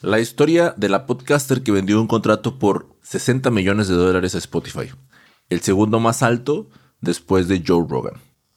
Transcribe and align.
La 0.00 0.20
historia 0.20 0.74
de 0.76 0.88
la 0.88 1.06
podcaster 1.06 1.64
que 1.64 1.72
vendió 1.72 2.00
un 2.00 2.06
contrato 2.06 2.60
por 2.60 2.86
60 3.02 3.50
millones 3.50 3.88
de 3.88 3.96
dólares 3.96 4.36
a 4.36 4.38
Spotify, 4.38 4.92
el 5.48 5.60
segundo 5.60 5.98
más 5.98 6.22
alto 6.22 6.68
después 7.00 7.48
de 7.48 7.64
Joe 7.66 7.84
Rogan. 7.88 8.14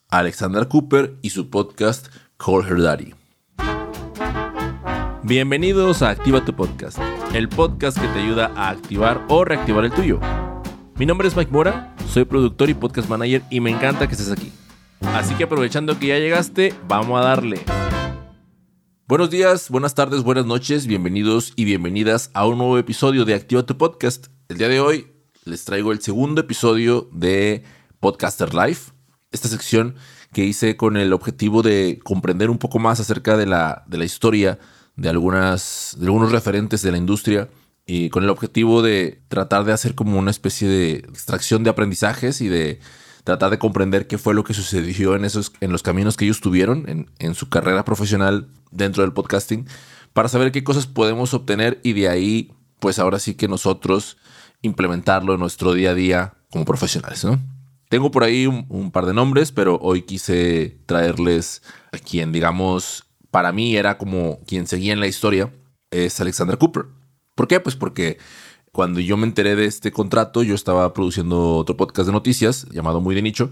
Alexander 0.09 0.67
Cooper 0.67 1.15
y 1.23 1.31
su 1.31 1.49
podcast 1.49 2.09
Call 2.37 2.63
Her 2.67 2.83
Daddy. 2.83 3.15
Bienvenidos 5.23 6.03
a 6.03 6.11
Activa 6.11 6.45
tu 6.45 6.55
Podcast, 6.55 6.99
el 7.33 7.49
podcast 7.49 7.99
que 7.99 8.07
te 8.09 8.19
ayuda 8.19 8.51
a 8.55 8.69
activar 8.69 9.25
o 9.27 9.43
reactivar 9.43 9.83
el 9.83 9.91
tuyo. 9.91 10.19
Mi 10.97 11.07
nombre 11.07 11.27
es 11.27 11.35
Mike 11.35 11.51
Mora, 11.51 11.95
soy 12.07 12.25
productor 12.25 12.69
y 12.69 12.75
podcast 12.75 13.09
manager 13.09 13.41
y 13.49 13.61
me 13.61 13.71
encanta 13.71 14.05
que 14.05 14.13
estés 14.13 14.31
aquí. 14.31 14.51
Así 15.15 15.33
que 15.33 15.45
aprovechando 15.45 15.97
que 15.97 16.05
ya 16.05 16.19
llegaste, 16.19 16.75
vamos 16.87 17.19
a 17.19 17.23
darle. 17.23 17.61
Buenos 19.11 19.29
días, 19.29 19.69
buenas 19.69 19.93
tardes, 19.93 20.23
buenas 20.23 20.45
noches, 20.45 20.87
bienvenidos 20.87 21.51
y 21.57 21.65
bienvenidas 21.65 22.31
a 22.33 22.47
un 22.47 22.57
nuevo 22.57 22.77
episodio 22.77 23.25
de 23.25 23.33
Activa 23.33 23.65
tu 23.65 23.77
Podcast. 23.77 24.27
El 24.47 24.57
día 24.57 24.69
de 24.69 24.79
hoy 24.79 25.11
les 25.43 25.65
traigo 25.65 25.91
el 25.91 25.99
segundo 25.99 26.39
episodio 26.39 27.09
de 27.11 27.65
Podcaster 27.99 28.53
Life, 28.53 28.93
esta 29.33 29.49
sección 29.49 29.95
que 30.31 30.45
hice 30.45 30.77
con 30.77 30.95
el 30.95 31.11
objetivo 31.11 31.61
de 31.61 31.99
comprender 32.05 32.49
un 32.49 32.57
poco 32.57 32.79
más 32.79 33.01
acerca 33.01 33.35
de 33.35 33.47
la, 33.47 33.83
de 33.85 33.97
la 33.97 34.05
historia 34.05 34.59
de, 34.95 35.09
algunas, 35.09 35.97
de 35.99 36.05
algunos 36.05 36.31
referentes 36.31 36.81
de 36.81 36.91
la 36.93 36.97
industria 36.97 37.49
y 37.85 38.09
con 38.11 38.23
el 38.23 38.29
objetivo 38.29 38.81
de 38.81 39.23
tratar 39.27 39.65
de 39.65 39.73
hacer 39.73 39.93
como 39.93 40.19
una 40.19 40.31
especie 40.31 40.69
de 40.69 40.93
extracción 40.93 41.65
de 41.65 41.69
aprendizajes 41.69 42.39
y 42.39 42.47
de 42.47 42.79
tratar 43.23 43.51
de 43.51 43.59
comprender 43.59 44.07
qué 44.07 44.17
fue 44.17 44.33
lo 44.33 44.43
que 44.43 44.53
sucedió 44.53 45.15
en, 45.15 45.25
esos, 45.25 45.51
en 45.61 45.71
los 45.71 45.83
caminos 45.83 46.17
que 46.17 46.25
ellos 46.25 46.41
tuvieron 46.41 46.87
en, 46.89 47.11
en 47.19 47.35
su 47.35 47.49
carrera 47.49 47.85
profesional 47.85 48.47
dentro 48.71 49.03
del 49.03 49.13
podcasting, 49.13 49.67
para 50.13 50.29
saber 50.29 50.51
qué 50.51 50.63
cosas 50.63 50.87
podemos 50.87 51.33
obtener 51.33 51.79
y 51.83 51.93
de 51.93 52.09
ahí, 52.09 52.53
pues 52.79 52.99
ahora 52.99 53.19
sí 53.19 53.35
que 53.35 53.47
nosotros 53.47 54.17
implementarlo 54.61 55.33
en 55.33 55.39
nuestro 55.39 55.73
día 55.73 55.91
a 55.91 55.95
día 55.95 56.33
como 56.49 56.65
profesionales, 56.65 57.23
¿no? 57.23 57.39
Tengo 57.89 58.11
por 58.11 58.23
ahí 58.23 58.47
un, 58.47 58.65
un, 58.69 58.91
par 58.91 59.05
de 59.05 59.13
nombres, 59.13 59.51
pero 59.51 59.77
hoy 59.81 60.03
quise 60.03 60.79
traerles 60.85 61.61
a 61.91 61.97
quien, 61.97 62.31
digamos, 62.31 63.03
para 63.31 63.51
mí 63.51 63.75
era 63.75 63.97
como 63.97 64.39
quien 64.47 64.65
seguía 64.65 64.93
en 64.93 65.01
la 65.01 65.07
historia, 65.07 65.51
es 65.89 66.19
Alexander 66.21 66.57
Cooper. 66.57 66.85
¿Por 67.35 67.47
qué? 67.47 67.59
Pues 67.59 67.75
porque 67.75 68.17
cuando 68.71 68.99
yo 68.99 69.17
me 69.17 69.27
enteré 69.27 69.55
de 69.55 69.65
este 69.65 69.91
contrato, 69.91 70.43
yo 70.43 70.55
estaba 70.55 70.93
produciendo 70.93 71.57
otro 71.57 71.75
podcast 71.77 72.07
de 72.07 72.13
noticias 72.13 72.67
llamado 72.71 73.01
Muy 73.01 73.15
de 73.15 73.21
Nicho 73.21 73.51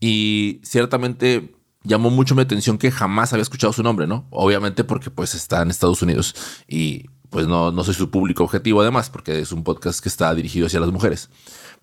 y 0.00 0.60
ciertamente 0.62 1.54
llamó 1.84 2.10
mucho 2.10 2.34
mi 2.34 2.42
atención 2.42 2.78
que 2.78 2.90
jamás 2.90 3.32
había 3.32 3.42
escuchado 3.42 3.72
su 3.72 3.82
nombre, 3.82 4.06
¿no? 4.06 4.26
Obviamente 4.30 4.84
porque 4.84 5.10
pues 5.10 5.34
está 5.34 5.62
en 5.62 5.70
Estados 5.70 6.02
Unidos 6.02 6.34
y 6.68 7.06
pues 7.30 7.46
no, 7.46 7.72
no 7.72 7.82
soy 7.82 7.94
su 7.94 8.10
público 8.10 8.44
objetivo 8.44 8.82
además 8.82 9.10
porque 9.10 9.40
es 9.40 9.52
un 9.52 9.64
podcast 9.64 10.00
que 10.00 10.08
está 10.08 10.32
dirigido 10.34 10.66
hacia 10.66 10.80
las 10.80 10.92
mujeres. 10.92 11.30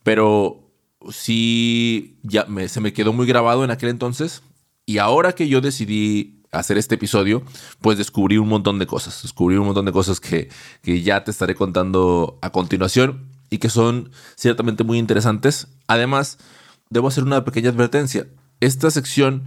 Pero 0.03 0.71
sí, 1.09 2.17
ya 2.23 2.45
me, 2.45 2.69
se 2.69 2.79
me 2.79 2.93
quedó 2.93 3.11
muy 3.11 3.27
grabado 3.27 3.63
en 3.65 3.71
aquel 3.71 3.89
entonces 3.89 4.41
y 4.85 4.99
ahora 4.99 5.33
que 5.33 5.49
yo 5.49 5.59
decidí 5.59 6.38
hacer 6.51 6.77
este 6.77 6.95
episodio, 6.95 7.43
pues 7.81 7.97
descubrí 7.97 8.37
un 8.37 8.47
montón 8.47 8.79
de 8.79 8.87
cosas. 8.87 9.21
Descubrí 9.21 9.57
un 9.57 9.67
montón 9.67 9.85
de 9.85 9.91
cosas 9.91 10.19
que, 10.19 10.49
que 10.81 11.01
ya 11.01 11.23
te 11.23 11.31
estaré 11.31 11.55
contando 11.55 12.39
a 12.41 12.51
continuación 12.51 13.29
y 13.49 13.59
que 13.59 13.69
son 13.69 14.11
ciertamente 14.35 14.83
muy 14.83 14.97
interesantes. 14.97 15.67
Además, 15.87 16.37
debo 16.89 17.07
hacer 17.07 17.23
una 17.23 17.45
pequeña 17.45 17.69
advertencia. 17.69 18.27
Esta 18.59 18.91
sección 18.91 19.45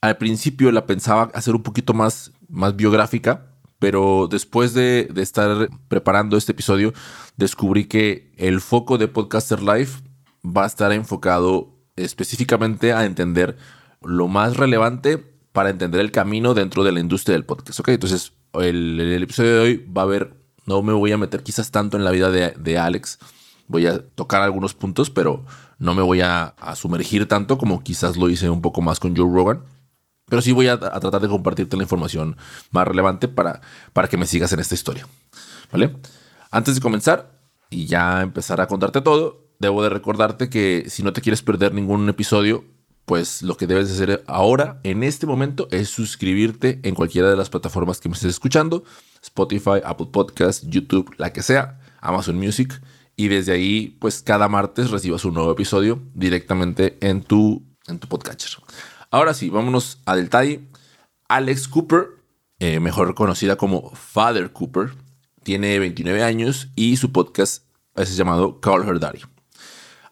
al 0.00 0.16
principio 0.16 0.72
la 0.72 0.86
pensaba 0.86 1.30
hacer 1.34 1.54
un 1.54 1.62
poquito 1.62 1.94
más, 1.94 2.32
más 2.48 2.76
biográfica, 2.76 3.46
pero 3.78 4.28
después 4.30 4.74
de, 4.74 5.08
de, 5.12 5.22
estar 5.22 5.68
preparando 5.88 6.36
este 6.36 6.52
episodio, 6.52 6.92
descubrí 7.36 7.86
que 7.86 8.32
el 8.36 8.60
foco 8.60 8.98
de 8.98 9.08
Podcaster 9.08 9.62
Life 9.62 10.02
va 10.44 10.64
a 10.64 10.66
estar 10.66 10.92
enfocado 10.92 11.78
específicamente 11.96 12.92
a 12.92 13.04
entender 13.04 13.56
lo 14.02 14.28
más 14.28 14.56
relevante 14.56 15.30
para 15.52 15.70
entender 15.70 16.00
el 16.00 16.12
camino 16.12 16.54
dentro 16.54 16.84
de 16.84 16.92
la 16.92 17.00
industria 17.00 17.34
del 17.34 17.44
podcast. 17.44 17.80
Ok, 17.80 17.88
entonces 17.88 18.32
el, 18.54 19.00
el 19.00 19.22
episodio 19.22 19.54
de 19.54 19.60
hoy 19.60 19.76
va 19.76 20.02
a 20.02 20.04
haber, 20.04 20.34
no 20.66 20.82
me 20.82 20.92
voy 20.92 21.12
a 21.12 21.18
meter 21.18 21.42
quizás 21.42 21.70
tanto 21.70 21.96
en 21.96 22.04
la 22.04 22.10
vida 22.10 22.30
de, 22.30 22.50
de 22.50 22.78
Alex, 22.78 23.18
voy 23.70 23.86
a 23.86 23.98
tocar 24.00 24.42
algunos 24.42 24.74
puntos, 24.74 25.10
pero 25.10 25.44
no 25.78 25.94
me 25.94 26.02
voy 26.02 26.20
a, 26.20 26.54
sumergir 26.74 27.26
tanto 27.26 27.56
como 27.56 27.82
quizás 27.82 28.16
lo 28.16 28.28
hice 28.28 28.50
un 28.50 28.60
poco 28.60 28.82
más 28.82 29.00
con 29.00 29.16
Joe 29.16 29.32
Rogan. 29.32 29.64
Pero 30.26 30.42
sí 30.42 30.52
voy 30.52 30.68
a, 30.68 30.74
a, 30.74 31.00
tratar 31.00 31.20
de 31.20 31.28
compartirte 31.28 31.76
la 31.76 31.82
información 31.82 32.36
más 32.70 32.86
relevante 32.86 33.26
para, 33.26 33.60
para 33.92 34.06
que 34.08 34.16
me 34.16 34.26
sigas 34.26 34.52
en 34.52 34.60
esta 34.60 34.74
historia. 34.74 35.06
¿Vale? 35.72 35.96
Antes 36.50 36.74
de 36.74 36.80
comenzar 36.80 37.40
y 37.68 37.86
ya 37.86 38.22
empezar 38.22 38.60
a 38.60 38.66
contarte 38.66 39.00
todo, 39.00 39.48
debo 39.58 39.82
de 39.82 39.88
recordarte 39.88 40.50
que 40.50 40.86
si 40.88 41.02
no 41.02 41.12
te 41.12 41.20
quieres 41.20 41.42
perder 41.42 41.72
ningún 41.72 42.08
episodio, 42.08 42.64
pues 43.10 43.42
lo 43.42 43.56
que 43.56 43.66
debes 43.66 43.90
hacer 43.90 44.22
ahora, 44.28 44.78
en 44.84 45.02
este 45.02 45.26
momento, 45.26 45.66
es 45.72 45.88
suscribirte 45.88 46.78
en 46.84 46.94
cualquiera 46.94 47.28
de 47.28 47.34
las 47.34 47.50
plataformas 47.50 47.98
que 47.98 48.08
me 48.08 48.14
estés 48.14 48.30
escuchando, 48.30 48.84
Spotify, 49.20 49.80
Apple 49.84 50.10
Podcasts, 50.12 50.64
YouTube, 50.68 51.12
la 51.18 51.32
que 51.32 51.42
sea, 51.42 51.80
Amazon 52.00 52.36
Music, 52.36 52.80
y 53.16 53.26
desde 53.26 53.50
ahí, 53.50 53.96
pues 53.98 54.22
cada 54.22 54.46
martes 54.46 54.92
recibas 54.92 55.24
un 55.24 55.34
nuevo 55.34 55.50
episodio 55.50 56.00
directamente 56.14 56.98
en 57.00 57.24
tu, 57.24 57.64
en 57.88 57.98
tu 57.98 58.06
podcatcher. 58.06 58.62
Ahora 59.10 59.34
sí, 59.34 59.50
vámonos 59.50 59.98
al 60.06 60.22
detalle. 60.22 60.60
Alex 61.26 61.66
Cooper, 61.66 62.10
eh, 62.60 62.78
mejor 62.78 63.16
conocida 63.16 63.56
como 63.56 63.90
Father 63.90 64.52
Cooper, 64.52 64.92
tiene 65.42 65.80
29 65.80 66.22
años 66.22 66.68
y 66.76 66.96
su 66.96 67.10
podcast 67.10 67.64
es 67.96 68.16
llamado 68.16 68.60
Call 68.60 68.88
Her 68.88 69.00
Daddy. 69.00 69.22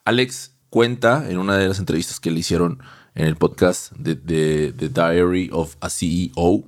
Alex 0.05 0.58
cuenta 0.71 1.31
en 1.31 1.39
una 1.39 1.57
de 1.57 1.69
las 1.69 1.79
entrevistas 1.79 2.21
que 2.21 2.31
le 2.31 2.41
hicieron 2.41 2.81
en 3.15 3.27
el 3.27 3.37
podcast 3.37 3.93
de, 3.93 4.15
The 4.73 4.89
Diary 4.89 5.51
of 5.53 5.77
a 5.81 5.91
CEO, 5.91 6.65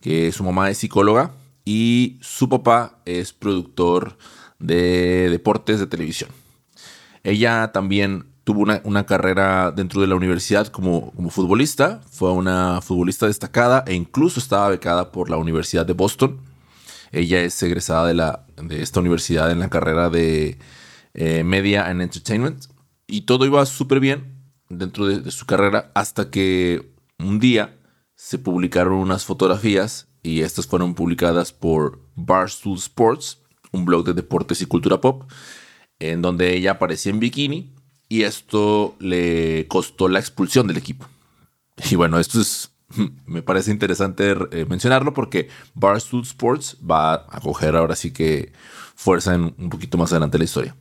que 0.00 0.32
su 0.32 0.44
mamá 0.44 0.70
es 0.70 0.78
psicóloga 0.78 1.32
y 1.64 2.18
su 2.22 2.48
papá 2.48 2.98
es 3.04 3.32
productor 3.32 4.16
de 4.58 5.28
deportes 5.30 5.78
de 5.78 5.86
televisión. 5.86 6.30
Ella 7.22 7.70
también 7.72 8.26
tuvo 8.44 8.60
una, 8.62 8.80
una 8.84 9.04
carrera 9.04 9.72
dentro 9.72 10.00
de 10.00 10.06
la 10.06 10.14
universidad 10.14 10.68
como, 10.68 11.12
como, 11.12 11.28
futbolista, 11.28 12.00
fue 12.10 12.32
una 12.32 12.80
futbolista 12.80 13.26
destacada 13.26 13.84
e 13.86 13.94
incluso 13.94 14.40
estaba 14.40 14.70
becada 14.70 15.12
por 15.12 15.28
la 15.28 15.36
Universidad 15.36 15.84
de 15.84 15.92
Boston. 15.92 16.40
Ella 17.12 17.42
es 17.42 17.62
egresada 17.62 18.06
de, 18.06 18.14
la, 18.14 18.46
de 18.56 18.80
esta 18.80 19.00
universidad 19.00 19.50
en 19.50 19.58
la 19.58 19.68
carrera 19.68 20.08
de 20.08 20.56
eh, 21.12 21.44
Media 21.44 21.86
and 21.86 22.00
Entertainment 22.00 22.69
y 23.10 23.22
todo 23.22 23.44
iba 23.46 23.64
súper 23.66 24.00
bien 24.00 24.40
dentro 24.68 25.06
de, 25.06 25.30
su 25.30 25.46
carrera 25.46 25.90
hasta 25.94 26.30
que 26.30 26.92
un 27.18 27.38
día 27.38 27.76
se 28.14 28.38
publicaron 28.38 28.94
unas 28.94 29.24
fotografías 29.24 30.08
y 30.22 30.42
estas 30.42 30.66
fueron 30.66 30.94
publicadas 30.94 31.52
por 31.52 32.00
Barstool 32.14 32.78
Sports, 32.78 33.38
un 33.72 33.84
blog 33.84 34.04
de 34.04 34.14
deportes 34.14 34.62
y 34.62 34.66
cultura 34.66 35.00
pop, 35.00 35.30
en 35.98 36.22
donde 36.22 36.54
ella 36.54 36.72
aparecía 36.72 37.10
en 37.10 37.20
bikini 37.20 37.74
y 38.08 38.22
esto 38.22 38.96
le 38.98 39.66
costó 39.68 40.08
la 40.08 40.18
expulsión 40.18 40.66
del 40.66 40.76
equipo. 40.76 41.06
Y 41.90 41.96
bueno, 41.96 42.18
esto 42.18 42.40
es, 42.40 42.72
me 43.26 43.42
parece 43.42 43.70
interesante 43.70 44.34
eh, 44.52 44.66
mencionarlo 44.68 45.14
porque 45.14 45.48
Barstool 45.74 46.22
Sports 46.22 46.76
va 46.88 47.26
a 47.28 47.40
coger 47.40 47.76
ahora 47.76 47.96
sí 47.96 48.12
que 48.12 48.52
fuerza 48.94 49.34
en 49.34 49.54
un 49.56 49.70
poquito 49.70 49.96
más 49.96 50.12
adelante 50.12 50.38
la 50.38 50.44
historia. 50.44 50.76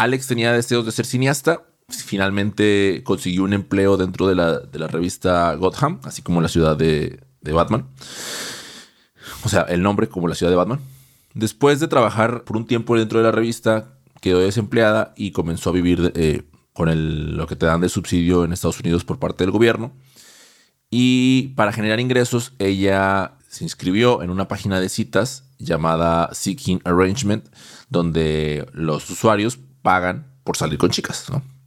Alex 0.00 0.28
tenía 0.28 0.50
deseos 0.54 0.86
de 0.86 0.92
ser 0.92 1.04
cineasta. 1.04 1.62
Finalmente 1.90 3.02
consiguió 3.04 3.44
un 3.44 3.52
empleo 3.52 3.98
dentro 3.98 4.26
de 4.26 4.34
la, 4.34 4.58
de 4.58 4.78
la 4.78 4.86
revista 4.86 5.54
Gotham, 5.56 6.00
así 6.04 6.22
como 6.22 6.40
la 6.40 6.48
ciudad 6.48 6.74
de, 6.74 7.20
Batman. 7.42 7.86
O 9.44 9.50
sea, 9.50 9.60
el 9.62 9.82
nombre 9.82 10.08
como 10.08 10.26
la 10.26 10.34
ciudad 10.34 10.50
de 10.50 10.56
Batman. 10.56 10.80
Después 11.34 11.80
de 11.80 11.88
trabajar 11.88 12.44
por 12.44 12.56
un 12.56 12.66
tiempo 12.66 12.96
dentro 12.96 13.18
de 13.18 13.26
la 13.26 13.30
revista, 13.30 13.98
quedó 14.22 14.38
desempleada 14.38 15.12
y 15.18 15.32
comenzó 15.32 15.68
a 15.68 15.74
vivir 15.74 16.12
eh, 16.16 16.44
con 16.72 16.88
el, 16.88 17.36
lo 17.36 17.46
que 17.46 17.56
te 17.56 17.66
dan 17.66 17.82
de 17.82 17.90
subsidio 17.90 18.44
en 18.44 18.54
Estados 18.54 18.80
Unidos 18.80 19.04
por 19.04 19.18
parte 19.18 19.44
del 19.44 19.50
gobierno. 19.50 19.92
Y 20.88 21.48
para 21.56 21.72
generar 21.72 22.00
ingresos, 22.00 22.54
ella 22.58 23.34
se 23.48 23.64
inscribió 23.64 24.22
en 24.22 24.30
una 24.30 24.48
página 24.48 24.80
de 24.80 24.88
citas 24.88 25.44
llamada 25.58 26.30
Seeking 26.32 26.80
Arrangement, 26.84 27.44
donde 27.90 28.66
los 28.72 29.10
usuarios 29.10 29.58
pagan 29.82 30.34
por 30.44 30.56
salir 30.56 30.78
con 30.78 30.90
chicas. 30.90 31.26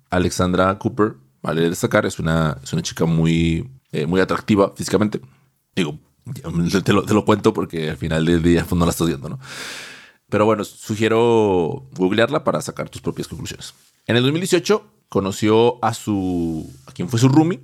Alexandra 0.10 0.78
Cooper, 0.78 1.16
vale 1.42 1.70
destacar, 1.70 2.06
es 2.06 2.20
una, 2.20 2.58
es 2.64 2.74
una 2.74 2.82
chica 2.82 3.06
muy, 3.06 3.70
eh, 3.92 4.06
muy 4.06 4.22
atractiva 4.22 4.74
físicamente. 4.76 5.22
Digo, 5.76 5.98
te 6.84 6.94
lo, 6.94 7.04
te 7.04 7.14
lo, 7.14 7.26
cuento 7.26 7.54
porque 7.54 7.90
al 7.90 7.98
final 7.98 8.26
del 8.26 8.42
día 8.42 8.66
pues, 8.68 8.78
no 8.78 8.86
la 8.86 8.92
estás 8.92 9.08
viendo, 9.08 9.30
¿no? 9.30 9.40
Pero 10.30 10.46
bueno, 10.46 10.64
sugiero 10.64 11.88
googlearla 11.94 12.44
para 12.44 12.62
sacar 12.62 12.90
tus 12.90 13.02
propias 13.02 13.28
conclusiones. 13.28 13.74
En 14.08 14.16
el 14.16 14.24
2018 14.24 14.86
conoció 15.10 15.84
a 15.84 15.94
su 15.94 16.72
a 16.88 16.92
quien 16.92 17.10
fue 17.10 17.20
su 17.20 17.30
roomie, 17.30 17.62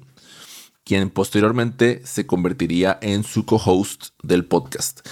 quien 0.83 1.09
posteriormente 1.09 2.01
se 2.05 2.27
convertiría 2.27 2.99
en 3.01 3.23
su 3.23 3.45
co-host 3.45 4.09
del 4.21 4.45
podcast. 4.45 5.07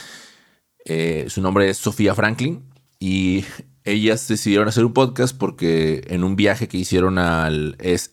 Eh, 0.85 1.25
su 1.29 1.41
nombre 1.41 1.69
es 1.69 1.77
Sofía 1.77 2.15
Franklin 2.15 2.63
y 2.99 3.43
ellas 3.87 4.27
decidieron 4.27 4.67
hacer 4.67 4.83
un 4.85 4.93
podcast 4.93 5.35
porque 5.35 6.03
en 6.07 6.23
un 6.23 6.35
viaje 6.35 6.67
que 6.67 6.77
hicieron 6.77 7.17
al 7.17 7.77
es, 7.79 8.11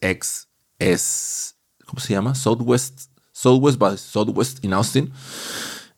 ¿cómo 1.84 2.00
se 2.00 2.12
llama? 2.12 2.34
Southwest, 2.34 3.10
Southwest 3.32 3.80
Southwest 3.98 4.64
in 4.64 4.72
Austin. 4.72 5.12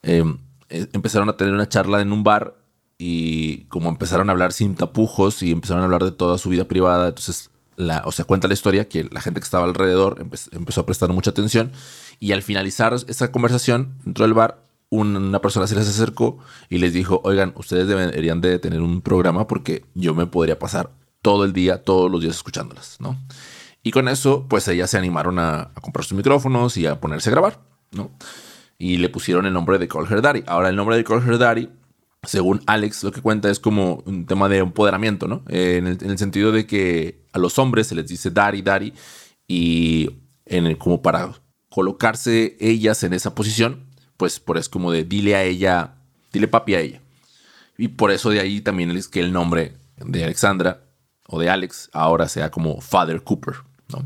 Em, 0.02 0.38
eh, 0.70 0.86
empezaron 0.92 1.28
a 1.28 1.36
tener 1.36 1.52
una 1.52 1.68
charla 1.68 2.00
en 2.00 2.12
un 2.12 2.24
bar 2.24 2.56
y 2.98 3.64
como 3.64 3.90
empezaron 3.90 4.30
a 4.30 4.32
hablar 4.32 4.52
sin 4.52 4.74
tapujos 4.74 5.42
y 5.42 5.52
empezaron 5.52 5.82
a 5.82 5.84
hablar 5.84 6.04
de 6.04 6.12
toda 6.12 6.38
su 6.38 6.48
vida 6.48 6.64
privada, 6.64 7.08
entonces, 7.08 7.50
la, 7.76 8.02
o 8.06 8.12
sea, 8.12 8.24
cuenta 8.24 8.48
la 8.48 8.54
historia 8.54 8.88
que 8.88 9.04
la 9.04 9.20
gente 9.20 9.40
que 9.40 9.44
estaba 9.44 9.64
alrededor 9.64 10.26
empezó 10.52 10.80
a 10.80 10.86
prestar 10.86 11.10
mucha 11.10 11.30
atención 11.30 11.72
y 12.18 12.32
al 12.32 12.42
finalizar 12.42 12.94
esa 12.94 13.30
conversación 13.30 13.98
dentro 14.04 14.24
del 14.24 14.32
bar, 14.32 14.65
una 14.90 15.40
persona 15.40 15.66
se 15.66 15.74
les 15.74 15.88
acercó 15.88 16.38
y 16.68 16.78
les 16.78 16.92
dijo, 16.92 17.20
oigan, 17.24 17.52
ustedes 17.56 17.88
deberían 17.88 18.40
de 18.40 18.58
tener 18.58 18.80
un 18.80 19.00
programa 19.00 19.46
porque 19.46 19.84
yo 19.94 20.14
me 20.14 20.26
podría 20.26 20.58
pasar 20.58 20.90
todo 21.22 21.44
el 21.44 21.52
día, 21.52 21.82
todos 21.82 22.10
los 22.10 22.20
días 22.20 22.36
escuchándolas, 22.36 22.98
¿no? 23.00 23.18
Y 23.82 23.90
con 23.90 24.08
eso, 24.08 24.46
pues 24.48 24.66
ellas 24.68 24.90
se 24.90 24.98
animaron 24.98 25.38
a, 25.38 25.70
comprar 25.80 26.04
sus 26.04 26.16
micrófonos 26.16 26.76
y 26.76 26.86
a 26.86 27.00
ponerse 27.00 27.30
a 27.30 27.32
grabar, 27.32 27.60
¿no? 27.92 28.10
Y 28.78 28.98
le 28.98 29.08
pusieron 29.08 29.46
el 29.46 29.52
nombre 29.52 29.78
de 29.78 29.88
Call 29.88 30.06
Her 30.10 30.22
Daddy. 30.22 30.44
Ahora, 30.46 30.68
el 30.68 30.76
nombre 30.76 30.96
de 30.96 31.04
Call 31.04 31.22
Her 31.26 31.38
Daddy, 31.38 31.68
según 32.24 32.62
Alex, 32.66 33.04
lo 33.04 33.12
que 33.12 33.22
cuenta 33.22 33.48
es 33.50 33.60
como 33.60 34.02
un 34.06 34.26
tema 34.26 34.48
de 34.48 34.58
empoderamiento, 34.58 35.28
¿no? 35.28 35.44
Eh, 35.48 35.76
en, 35.78 35.86
el, 35.86 36.18
sentido 36.18 36.52
de 36.52 36.66
que 36.66 37.24
a 37.32 37.38
los 37.38 37.58
hombres 37.58 37.86
se 37.86 37.94
les 37.94 38.08
dice 38.08 38.30
Daddy, 38.30 38.62
Daddy, 38.62 38.92
y 39.46 40.10
en 40.46 40.66
el, 40.66 40.78
como 40.78 41.00
para 41.00 41.32
colocarse 41.68 42.56
ellas 42.58 43.04
en 43.04 43.12
esa 43.12 43.34
posición, 43.36 43.85
pues 44.16 44.40
por 44.40 44.58
eso 44.58 44.70
como 44.70 44.92
de 44.92 45.04
dile 45.04 45.36
a 45.36 45.42
ella, 45.42 45.94
dile 46.32 46.48
papi 46.48 46.74
a 46.74 46.80
ella. 46.80 47.00
Y 47.78 47.88
por 47.88 48.10
eso 48.10 48.30
de 48.30 48.40
ahí 48.40 48.60
también 48.60 48.90
es 48.90 49.08
que 49.08 49.20
el 49.20 49.32
nombre 49.32 49.76
de 49.98 50.24
Alexandra 50.24 50.82
o 51.28 51.38
de 51.38 51.50
Alex 51.50 51.90
ahora 51.92 52.28
sea 52.28 52.50
como 52.50 52.80
Father 52.80 53.22
Cooper, 53.22 53.56
¿no? 53.88 54.04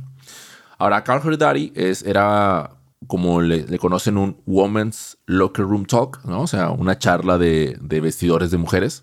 Ahora, 0.79 1.05
Carl 1.05 1.21
Her 1.23 1.37
Daddy 1.37 1.73
es, 1.75 2.03
era 2.03 2.71
como 3.07 3.43
le, 3.43 3.79
conocen 3.79 4.17
un 4.17 4.41
Woman's 4.47 5.19
Locker 5.27 5.67
Room 5.67 5.85
Talk, 5.85 6.25
¿no? 6.25 6.41
O 6.41 6.47
sea, 6.47 6.71
una 6.71 6.99
charla 6.99 7.37
de, 7.37 7.77
de 7.83 8.01
vestidores 8.01 8.51
de 8.51 8.57
mujeres 8.57 9.03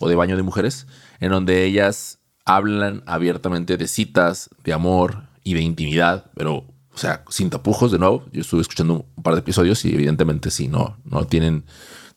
o 0.00 0.08
de 0.08 0.16
baño 0.16 0.36
de 0.36 0.42
mujeres, 0.42 0.88
en 1.20 1.30
donde 1.30 1.64
ellas 1.64 2.18
hablan 2.44 3.04
abiertamente 3.06 3.76
de 3.76 3.86
citas, 3.86 4.50
de 4.64 4.72
amor 4.72 5.28
y 5.44 5.54
de 5.54 5.60
intimidad, 5.60 6.30
pero 6.34 6.64
o 6.94 6.98
sea, 6.98 7.24
sin 7.28 7.50
tapujos 7.50 7.92
de 7.92 7.98
nuevo. 7.98 8.24
Yo 8.32 8.42
estuve 8.42 8.60
escuchando 8.60 9.06
un 9.16 9.22
par 9.22 9.34
de 9.34 9.40
episodios 9.40 9.84
y 9.84 9.94
evidentemente 9.94 10.50
sí, 10.50 10.68
no, 10.68 10.96
no 11.04 11.24
tienen, 11.24 11.64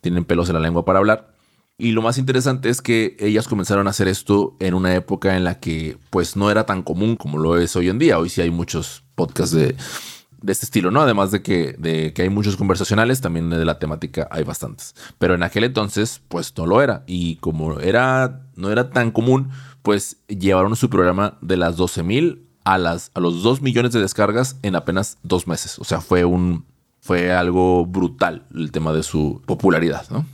tienen 0.02 0.26
pelos 0.26 0.50
en 0.50 0.56
la 0.56 0.62
lengua 0.62 0.86
para 0.86 1.00
hablar. 1.00 1.34
Y 1.78 1.92
lo 1.92 2.02
más 2.02 2.18
interesante 2.18 2.70
es 2.70 2.82
que 2.82 3.18
ellas 3.20 3.48
comenzaron 3.48 3.88
a 3.88 3.90
hacer 3.90 4.08
esto 4.08 4.56
en 4.60 4.74
una 4.74 4.96
época 4.96 5.36
en 5.36 5.44
la 5.44 5.60
que 5.60 5.98
pues 6.10 6.38
no 6.38 6.50
era 6.50 6.66
tan 6.66 6.84
común 6.84 7.18
como 7.18 7.38
lo 7.38 7.58
es 7.58 7.76
hoy 7.76 7.90
en 7.90 8.00
día. 8.00 8.18
Hoy 8.18 8.30
sí 8.30 8.42
hay 8.42 8.50
muchos 8.50 9.04
podcasts 9.16 9.54
de, 9.54 9.76
de 10.42 10.52
este 10.52 10.66
estilo, 10.66 10.90
¿no? 10.90 11.02
Además 11.02 11.32
de 11.32 11.42
que, 11.42 11.76
de 11.78 12.14
que 12.14 12.22
hay 12.22 12.30
muchos 12.30 12.56
conversacionales, 12.56 13.20
también 13.20 13.50
de 13.50 13.66
la 13.66 13.78
temática 13.78 14.28
hay 14.32 14.44
bastantes. 14.44 14.96
Pero 15.20 15.36
en 15.36 15.44
aquel 15.44 15.66
entonces 15.66 16.22
pues 16.30 16.54
no 16.58 16.66
lo 16.66 16.82
era. 16.82 17.04
Y 17.08 17.38
como 17.38 17.80
era, 17.82 18.48
no 18.56 18.72
era 18.72 18.90
tan 18.92 19.12
común, 19.12 19.50
pues 19.82 20.18
llevaron 20.28 20.78
su 20.78 20.90
programa 20.90 21.38
de 21.42 21.58
las 21.58 21.78
12.000 21.78 22.45
a, 22.66 22.78
los 22.80 23.44
2 23.44 23.62
millones 23.62 23.94
de 23.94 24.02
descargas 24.02 24.58
en 24.64 24.76
apenas 24.76 25.20
dos 25.24 25.48
meses. 25.48 25.80
O 25.80 25.84
sea, 25.84 26.02
fue, 26.02 27.32
algo 27.32 27.86
brutal 27.86 28.46
el 28.54 28.72
tema 28.72 28.92
de 28.92 29.04
su 29.04 29.42
popularidad, 29.46 30.06
¿no? 30.10 30.26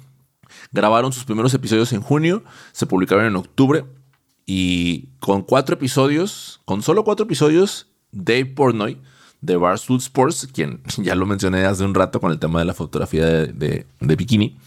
Grabaron 0.72 1.12
sus 1.12 1.26
primeros 1.26 1.54
episodios 1.54 1.92
en 1.92 2.02
junio, 2.02 2.44
se 2.72 2.86
publicaron 2.86 3.26
en 3.26 3.36
octubre 3.36 3.86
y 4.46 5.10
con 5.20 5.42
cuatro 5.42 5.76
episodios, 5.76 6.62
con 6.64 6.82
solo 6.82 7.04
cuatro 7.04 7.26
episodios, 7.26 7.88
Dave 8.12 8.46
Portnoy 8.46 8.98
de 9.42 9.58
Barstool 9.58 9.98
Sports, 9.98 10.48
quien 10.54 10.82
ya 10.98 11.16
lo 11.16 11.26
mencioné 11.26 11.66
hace 11.66 11.84
un 11.84 11.94
rato 11.94 12.22
con 12.22 12.32
el 12.32 12.40
tema 12.40 12.60
de 12.60 12.66
la 12.66 12.74
fotografía 12.74 13.26
de, 13.26 13.86
bikini, 14.00 14.58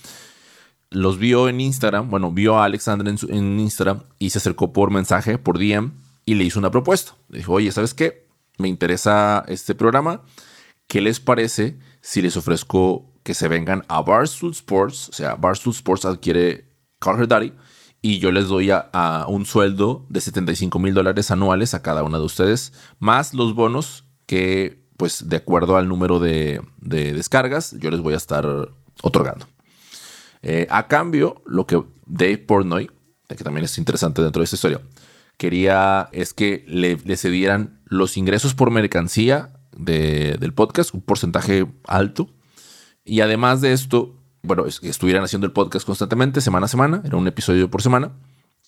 los 0.91 1.19
vio 1.19 1.49
en 1.49 1.61
Instagram, 1.61 2.11
bueno, 2.11 2.31
vio 2.31 2.59
a 2.59 2.67
Alexandra 2.67 3.09
en, 3.09 3.19
en 3.31 3.61
Instagram 3.61 4.03
y 4.19 4.31
se 4.31 4.39
acercó 4.39 4.73
por 4.73 4.91
mensaje, 4.91 5.39
por 5.39 5.59
DM, 5.59 5.93
y 6.25 6.35
le 6.35 6.45
hizo 6.45 6.59
una 6.59 6.71
propuesta. 6.71 7.15
Le 7.29 7.39
dijo, 7.39 7.53
oye, 7.53 7.71
¿sabes 7.73 7.95
qué? 7.95 8.27
Me 8.59 8.69
interesa 8.69 9.45
este 9.49 9.75
programa. 9.75 10.23
¿Qué 10.87 11.01
les 11.01 11.21
parece 11.21 11.79
si 12.01 12.23
les 12.23 12.37
ofrezco 12.37 13.11
que 13.23 13.35
se 13.35 13.49
vengan 13.49 13.85
a 13.89 14.03
Barstool 14.03 14.53
Sports? 14.53 15.09
O 15.09 15.13
sea, 15.13 15.35
Barstool 15.35 15.75
Sports 15.75 16.05
adquiere 16.05 16.69
Call 16.99 17.27
Daddy 17.27 17.53
y 18.05 18.19
yo 18.19 18.33
les 18.33 18.49
doy 18.49 18.71
a, 18.71 19.25
un 19.29 19.47
sueldo 19.47 20.05
de 20.11 20.21
75 20.21 20.79
mil 20.79 20.93
dólares 20.93 21.31
anuales 21.31 21.73
a 21.73 21.81
cada 21.81 22.03
una 22.03 22.19
de 22.19 22.25
ustedes, 22.25 22.75
más 22.99 23.33
los 23.33 23.55
bonos 23.55 24.05
que, 24.27 24.85
pues, 24.99 25.31
de 25.31 25.37
acuerdo 25.37 25.79
al 25.79 25.89
número 25.89 26.19
de, 26.19 26.61
descargas, 26.83 27.75
yo 27.79 27.91
les 27.91 28.01
voy 28.01 28.13
a 28.13 28.19
estar 28.19 28.47
otorgando. 29.03 29.47
Eh, 30.43 30.67
a 30.69 30.87
cambio, 30.87 31.43
lo 31.47 31.67
que 31.67 31.83
Dave 32.05 32.37
Portnoy, 32.37 32.91
que 33.27 33.43
también 33.43 33.65
es 33.65 33.79
interesante 33.79 34.21
dentro 34.21 34.41
de 34.41 34.45
esta 34.45 34.57
historia, 34.57 34.83
quería 35.37 36.09
es 36.13 36.35
que 36.35 36.65
le, 36.67 36.97
cedieran 37.17 37.81
los 37.87 38.17
ingresos 38.17 38.55
por 38.55 38.71
mercancía 38.71 39.53
del 39.77 40.55
podcast, 40.55 40.95
un 40.95 41.03
porcentaje 41.03 41.67
alto. 41.87 42.31
Y 43.05 43.21
además 43.21 43.61
de 43.61 43.73
esto, 43.73 44.17
bueno, 44.43 44.65
estuvieran 44.67 45.25
haciendo 45.25 45.47
el 45.47 45.53
podcast 45.53 45.87
constantemente, 45.87 46.41
semana 46.41 46.67
a 46.67 46.69
semana, 46.69 47.03
era 47.05 47.17
un 47.17 47.27
episodio 47.27 47.71
por 47.71 47.83
semana. 47.83 48.13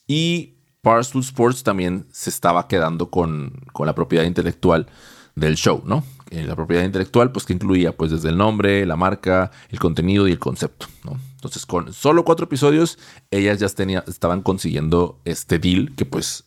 Y 0.07 0.57
Barstool 0.83 1.23
Sports 1.23 1.63
también 1.63 2.07
se 2.13 2.31
estaba 2.31 2.69
quedando 2.69 3.11
con, 3.11 3.53
con 3.73 3.87
la 3.87 3.95
propiedad 3.95 4.25
intelectual 4.25 4.87
del 5.35 5.57
show, 5.57 5.83
¿no? 5.85 6.05
Eh, 6.31 6.45
la 6.45 6.57
propiedad 6.57 6.83
intelectual, 6.83 7.31
pues 7.31 7.45
que 7.45 7.53
incluía 7.53 7.97
pues 7.97 8.11
desde 8.11 8.31
el 8.31 8.37
nombre, 8.37 8.85
la 8.85 8.97
marca, 8.97 9.53
el 9.69 9.79
contenido 9.79 10.27
y 10.27 10.33
el 10.33 10.39
concepto, 10.39 10.87
¿no? 11.05 11.19
Entonces, 11.47 11.67
con 11.67 11.93
solo 11.93 12.25
cuatro 12.25 12.45
episodios, 12.45 12.99
ellas 13.31 13.59
ya 13.59 13.69
tenía, 13.69 14.05
estaban 14.07 14.43
consiguiendo 14.43 15.21
este 15.25 15.59
deal 15.59 15.95
que 15.97 16.05
pues 16.05 16.45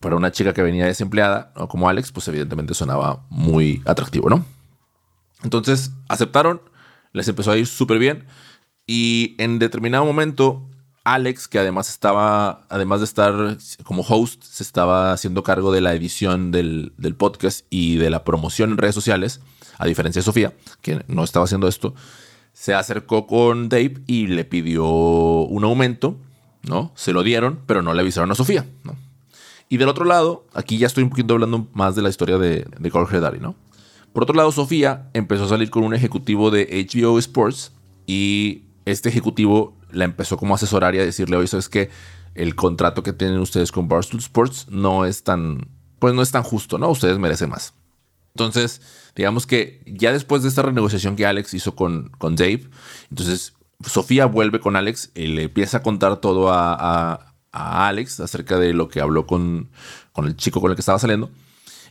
para 0.00 0.16
una 0.16 0.32
chica 0.32 0.52
que 0.52 0.62
venía 0.62 0.84
desempleada, 0.84 1.52
como 1.68 1.88
Alex, 1.88 2.12
pues 2.12 2.28
evidentemente 2.28 2.74
sonaba 2.74 3.24
muy 3.30 3.82
atractivo, 3.86 4.28
¿no? 4.28 4.44
Entonces 5.42 5.92
aceptaron, 6.08 6.60
les 7.12 7.26
empezó 7.28 7.52
a 7.52 7.56
ir 7.56 7.66
súper 7.66 7.98
bien 7.98 8.26
y 8.86 9.34
en 9.38 9.58
determinado 9.58 10.04
momento 10.04 10.68
Alex, 11.04 11.48
que 11.48 11.58
además 11.58 11.90
estaba, 11.90 12.66
además 12.70 13.00
de 13.00 13.04
estar 13.04 13.58
como 13.84 14.02
host, 14.02 14.42
se 14.42 14.62
estaba 14.62 15.12
haciendo 15.12 15.42
cargo 15.42 15.70
de 15.70 15.82
la 15.82 15.94
edición 15.94 16.50
del, 16.50 16.92
del, 16.96 17.14
podcast 17.14 17.66
y 17.68 17.96
de 17.96 18.08
la 18.08 18.24
promoción 18.24 18.70
en 18.70 18.78
redes 18.78 18.94
sociales, 18.94 19.40
a 19.78 19.86
diferencia 19.86 20.20
de 20.20 20.24
Sofía, 20.24 20.54
que 20.80 21.04
no 21.08 21.22
estaba 21.22 21.44
haciendo 21.44 21.68
esto, 21.68 21.94
se 22.54 22.72
acercó 22.72 23.26
con 23.26 23.68
Dave 23.68 24.00
y 24.06 24.28
le 24.28 24.46
pidió 24.46 24.86
un 24.86 25.64
aumento, 25.64 26.16
¿no? 26.62 26.92
Se 26.94 27.12
lo 27.12 27.22
dieron, 27.22 27.58
pero 27.66 27.82
no 27.82 27.92
le 27.92 28.00
avisaron 28.00 28.30
a 28.30 28.34
Sofía, 28.34 28.64
¿no? 28.84 28.96
Y 29.68 29.76
del 29.76 29.88
otro 29.88 30.04
lado, 30.04 30.46
aquí 30.54 30.78
ya 30.78 30.86
estoy 30.86 31.02
un 31.02 31.10
poquito 31.10 31.34
hablando 31.34 31.68
más 31.74 31.96
de 31.96 32.02
la 32.02 32.08
historia 32.08 32.38
de, 32.38 32.66
de 32.78 32.90
Jorge 32.90 33.20
Dari, 33.20 33.40
¿no? 33.40 33.56
Por 34.12 34.22
otro 34.22 34.36
lado, 34.36 34.52
Sofía 34.52 35.10
empezó 35.12 35.44
a 35.44 35.48
salir 35.48 35.68
con 35.68 35.82
un 35.82 35.94
ejecutivo 35.94 36.50
de 36.52 36.86
HBO 36.88 37.18
Sports 37.18 37.72
y 38.06 38.62
este 38.84 39.08
ejecutivo 39.08 39.76
la 39.90 40.04
empezó 40.04 40.36
como 40.36 40.54
a 40.54 40.56
asesorar 40.56 40.94
a 40.94 41.04
decirle, 41.04 41.36
oye, 41.36 41.48
¿sabes 41.48 41.68
que 41.68 41.90
El 42.34 42.54
contrato 42.54 43.02
que 43.02 43.12
tienen 43.12 43.38
ustedes 43.38 43.70
con 43.70 43.88
Barstool 43.88 44.20
Sports 44.20 44.66
no 44.68 45.04
es 45.04 45.22
tan, 45.22 45.68
pues 45.98 46.14
no 46.14 46.22
es 46.22 46.30
tan 46.30 46.42
justo, 46.42 46.78
¿no? 46.78 46.88
Ustedes 46.88 47.18
merecen 47.18 47.50
más. 47.50 47.74
Entonces, 48.34 48.80
digamos 49.14 49.46
que 49.46 49.82
ya 49.86 50.12
después 50.12 50.42
de 50.42 50.48
esta 50.48 50.62
renegociación 50.62 51.16
que 51.16 51.26
Alex 51.26 51.54
hizo 51.54 51.74
con, 51.76 52.10
con 52.18 52.34
Dave, 52.36 52.68
entonces 53.10 53.54
Sofía 53.86 54.26
vuelve 54.26 54.60
con 54.60 54.76
Alex 54.76 55.10
y 55.14 55.28
le 55.28 55.44
empieza 55.44 55.78
a 55.78 55.82
contar 55.82 56.16
todo 56.16 56.52
a, 56.52 57.34
a 57.52 57.88
Alex 57.88 58.18
acerca 58.20 58.58
de 58.58 58.74
lo 58.74 58.88
que 58.88 59.00
habló 59.00 59.26
con, 59.26 59.70
con 60.12 60.26
el 60.26 60.36
chico 60.36 60.60
con 60.60 60.70
el 60.70 60.76
que 60.76 60.80
estaba 60.80 60.98
saliendo. 60.98 61.30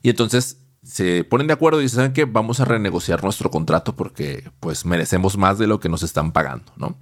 Y 0.01 0.09
entonces 0.09 0.57
se 0.83 1.23
ponen 1.23 1.47
de 1.47 1.53
acuerdo 1.53 1.79
y 1.79 1.83
dicen, 1.83 1.97
¿saben 1.97 2.13
qué? 2.13 2.25
Vamos 2.25 2.59
a 2.59 2.65
renegociar 2.65 3.23
nuestro 3.23 3.49
contrato 3.49 3.95
porque 3.95 4.51
pues 4.59 4.85
merecemos 4.85 5.37
más 5.37 5.57
de 5.57 5.67
lo 5.67 5.79
que 5.79 5.87
nos 5.87 6.03
están 6.03 6.33
pagando, 6.33 6.73
¿no? 6.75 6.97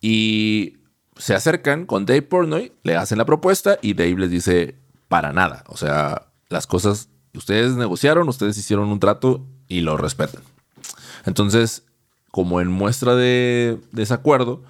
Y 0.00 0.78
se 1.18 1.34
acercan 1.34 1.84
con 1.84 2.06
Dave 2.06 2.22
Portnoy, 2.22 2.72
le 2.82 2.96
hacen 2.96 3.18
la 3.18 3.26
propuesta 3.26 3.78
y 3.82 3.92
Dave 3.92 4.16
les 4.16 4.30
dice, 4.30 4.76
para 5.08 5.34
nada. 5.34 5.64
O 5.68 5.76
sea, 5.76 6.28
las 6.48 6.66
cosas, 6.66 7.09
ustedes 7.34 7.72
negociaron, 7.76 8.28
ustedes 8.28 8.58
hicieron 8.58 8.88
un 8.88 9.00
trato 9.00 9.46
y 9.68 9.80
lo 9.80 9.96
respetan. 9.96 10.42
Entonces, 11.26 11.84
como 12.30 12.60
en 12.60 12.68
muestra 12.68 13.14
de 13.14 13.78
desacuerdo, 13.92 14.62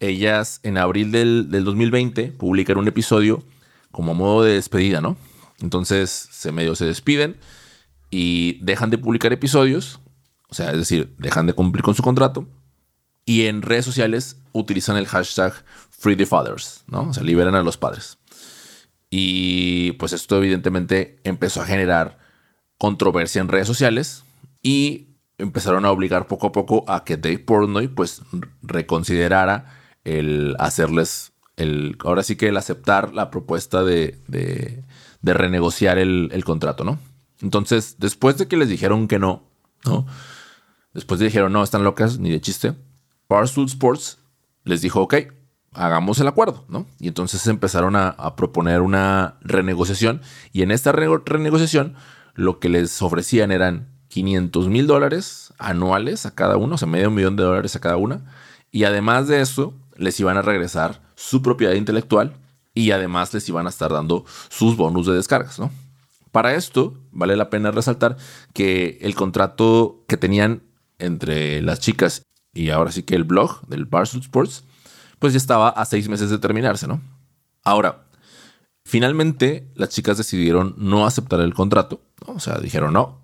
ellas 0.00 0.60
en 0.62 0.78
abril 0.78 1.12
del, 1.12 1.50
2020 1.50 2.32
publican 2.32 2.78
un 2.78 2.88
episodio 2.88 3.42
como 3.90 4.14
modo 4.14 4.42
de 4.42 4.54
despedida, 4.54 5.00
¿no? 5.00 5.16
Entonces 5.60 6.28
se 6.30 6.52
medio 6.52 6.74
se 6.74 6.86
despiden 6.86 7.36
y 8.10 8.58
dejan 8.64 8.90
de 8.90 8.98
publicar 8.98 9.32
episodios, 9.32 10.00
o 10.48 10.54
sea, 10.54 10.70
es 10.70 10.78
decir, 10.78 11.14
dejan 11.18 11.46
de 11.46 11.52
cumplir 11.52 11.82
con 11.82 11.94
su 11.94 12.02
contrato 12.02 12.46
Y 13.26 13.46
en 13.46 13.62
redes 13.62 13.84
sociales 13.84 14.38
utilizan 14.52 14.96
el 14.96 15.06
hashtag 15.06 15.52
Free 15.90 16.16
the 16.16 16.26
Fathers, 16.26 16.82
¿no? 16.86 17.10
O 17.10 17.12
sea, 17.12 17.22
liberan 17.22 17.54
a 17.54 17.62
los 17.62 17.76
padres. 17.76 18.16
Y 19.10 19.92
pues 19.92 20.12
esto 20.12 20.36
evidentemente 20.36 21.18
empezó 21.24 21.60
a 21.60 21.66
generar 21.66 22.18
controversia 22.78 23.40
en 23.40 23.48
redes 23.48 23.66
sociales 23.66 24.24
y 24.62 25.08
empezaron 25.36 25.84
a 25.84 25.90
obligar 25.90 26.28
poco 26.28 26.46
a 26.46 26.52
poco 26.52 26.84
a 26.88 27.04
que 27.04 27.16
Dave 27.16 27.40
Portnoy 27.40 27.88
pues 27.88 28.22
reconsiderara 28.62 29.76
el 30.04 30.54
hacerles 30.58 31.32
el, 31.56 31.98
ahora 32.04 32.22
sí 32.22 32.36
que 32.36 32.48
el 32.48 32.56
aceptar 32.56 33.12
la 33.12 33.30
propuesta 33.30 33.84
de, 33.84 34.18
de, 34.28 34.82
renegociar 35.34 35.98
el, 35.98 36.42
contrato, 36.44 36.84
¿no? 36.84 36.98
Entonces, 37.42 37.96
después 37.98 38.38
de 38.38 38.48
que 38.48 38.56
les 38.56 38.68
dijeron 38.68 39.08
que 39.08 39.18
no, 39.18 39.44
¿no? 39.84 40.06
Después 40.94 41.20
de 41.20 41.26
dijeron, 41.26 41.52
no, 41.52 41.62
están 41.62 41.84
locas, 41.84 42.18
ni 42.18 42.30
de 42.30 42.40
chiste, 42.40 42.74
Barstool 43.28 43.66
Sports 43.66 44.18
les 44.64 44.80
dijo, 44.80 45.02
ok, 45.02 45.14
hagamos 45.72 46.18
el 46.20 46.28
acuerdo, 46.28 46.64
¿no? 46.68 46.86
Y 46.98 47.08
entonces 47.08 47.46
empezaron 47.46 47.96
a, 47.96 48.36
proponer 48.36 48.80
una 48.80 49.36
renegociación 49.42 50.20
y 50.52 50.62
en 50.62 50.70
esta 50.70 50.92
renegociación 50.92 51.94
lo 52.34 52.58
que 52.58 52.68
les 52.68 53.00
ofrecían 53.02 53.52
eran 53.52 53.88
500 54.08 54.68
mil 54.68 54.86
dólares 54.86 55.52
anuales 55.58 56.26
a 56.26 56.34
cada 56.34 56.56
uno, 56.56 56.74
o 56.74 56.78
sea, 56.78 56.88
medio 56.88 57.10
millón 57.10 57.36
de 57.36 57.44
dólares 57.44 57.76
a 57.76 57.80
cada 57.80 57.96
una. 57.96 58.24
Y 58.72 58.84
además 58.84 59.28
de 59.28 59.40
eso, 59.40 59.74
les 59.96 60.18
iban 60.20 60.36
a 60.36 60.42
regresar 60.42 61.00
su 61.14 61.42
propiedad 61.42 61.74
intelectual 61.74 62.34
y 62.74 62.92
además 62.92 63.32
les 63.34 63.48
iban 63.48 63.66
a 63.66 63.70
estar 63.70 63.92
dando 63.92 64.24
sus 64.48 64.76
bonus 64.76 65.06
de 65.06 65.14
descargas, 65.14 65.58
¿no? 65.58 65.70
Para 66.32 66.54
esto, 66.54 66.94
vale 67.10 67.36
la 67.36 67.50
pena 67.50 67.72
resaltar 67.72 68.16
que 68.52 68.98
el 69.02 69.14
contrato 69.14 70.04
que 70.06 70.16
tenían 70.16 70.62
entre 70.98 71.60
las 71.62 71.80
chicas 71.80 72.26
y 72.52 72.70
ahora 72.70 72.92
sí 72.92 73.02
que 73.02 73.16
el 73.16 73.24
blog 73.24 73.66
del 73.66 73.84
Barstool 73.84 74.22
Sports, 74.22 74.64
pues 75.20 75.32
ya 75.32 75.36
estaba 75.36 75.68
a 75.68 75.84
seis 75.84 76.08
meses 76.08 76.30
de 76.30 76.38
terminarse, 76.38 76.88
¿no? 76.88 77.00
Ahora, 77.62 78.06
finalmente 78.84 79.70
las 79.76 79.90
chicas 79.90 80.18
decidieron 80.18 80.74
no 80.76 81.06
aceptar 81.06 81.40
el 81.40 81.54
contrato, 81.54 82.00
o 82.26 82.40
sea, 82.40 82.58
dijeron 82.58 82.92
no, 82.92 83.20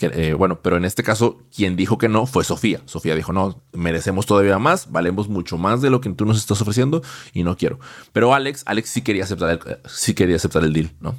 eh, 0.00 0.34
bueno, 0.34 0.60
pero 0.62 0.76
en 0.76 0.84
este 0.84 1.02
caso, 1.02 1.38
quien 1.54 1.76
dijo 1.76 1.98
que 1.98 2.08
no 2.08 2.26
fue 2.26 2.44
Sofía. 2.44 2.82
Sofía 2.84 3.14
dijo, 3.14 3.32
no, 3.32 3.62
merecemos 3.72 4.26
todavía 4.26 4.58
más, 4.58 4.90
valemos 4.92 5.28
mucho 5.28 5.56
más 5.56 5.80
de 5.80 5.90
lo 5.90 6.00
que 6.00 6.10
tú 6.10 6.26
nos 6.26 6.36
estás 6.36 6.60
ofreciendo 6.60 7.02
y 7.32 7.42
no 7.42 7.56
quiero. 7.56 7.78
Pero 8.12 8.34
Alex, 8.34 8.62
Alex 8.66 8.90
sí 8.90 9.02
quería 9.02 9.24
aceptar 9.24 9.50
el, 9.50 9.78
sí 9.88 10.14
quería 10.14 10.36
aceptar 10.36 10.64
el 10.64 10.72
deal, 10.72 10.90
¿no? 11.00 11.16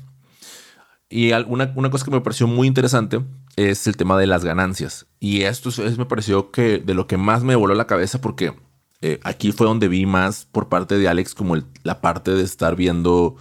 Y 1.09 1.31
una, 1.31 1.73
una 1.75 1.89
cosa 1.89 2.05
que 2.05 2.11
me 2.11 2.21
pareció 2.21 2.45
muy 2.45 2.67
interesante 2.67 3.21
es 3.55 3.87
el 3.87 3.97
tema 3.97 4.17
de 4.17 4.27
las 4.27 4.45
ganancias. 4.45 5.07
Y 5.19 5.41
esto 5.41 5.69
es, 5.69 5.97
me 5.97 6.05
pareció 6.05 6.51
que 6.51 6.77
de 6.77 6.93
lo 6.93 7.07
que 7.07 7.17
más 7.17 7.43
me 7.43 7.55
voló 7.55 7.73
la 7.73 7.87
cabeza 7.87 8.21
porque 8.21 8.53
eh, 9.01 9.19
aquí 9.23 9.51
fue 9.51 9.67
donde 9.67 9.87
vi 9.87 10.05
más 10.05 10.45
por 10.45 10.67
parte 10.67 10.97
de 10.97 11.07
Alex 11.07 11.33
como 11.33 11.57
la 11.83 12.01
parte 12.01 12.31
de 12.31 12.43
estar 12.43 12.75
viendo 12.75 13.37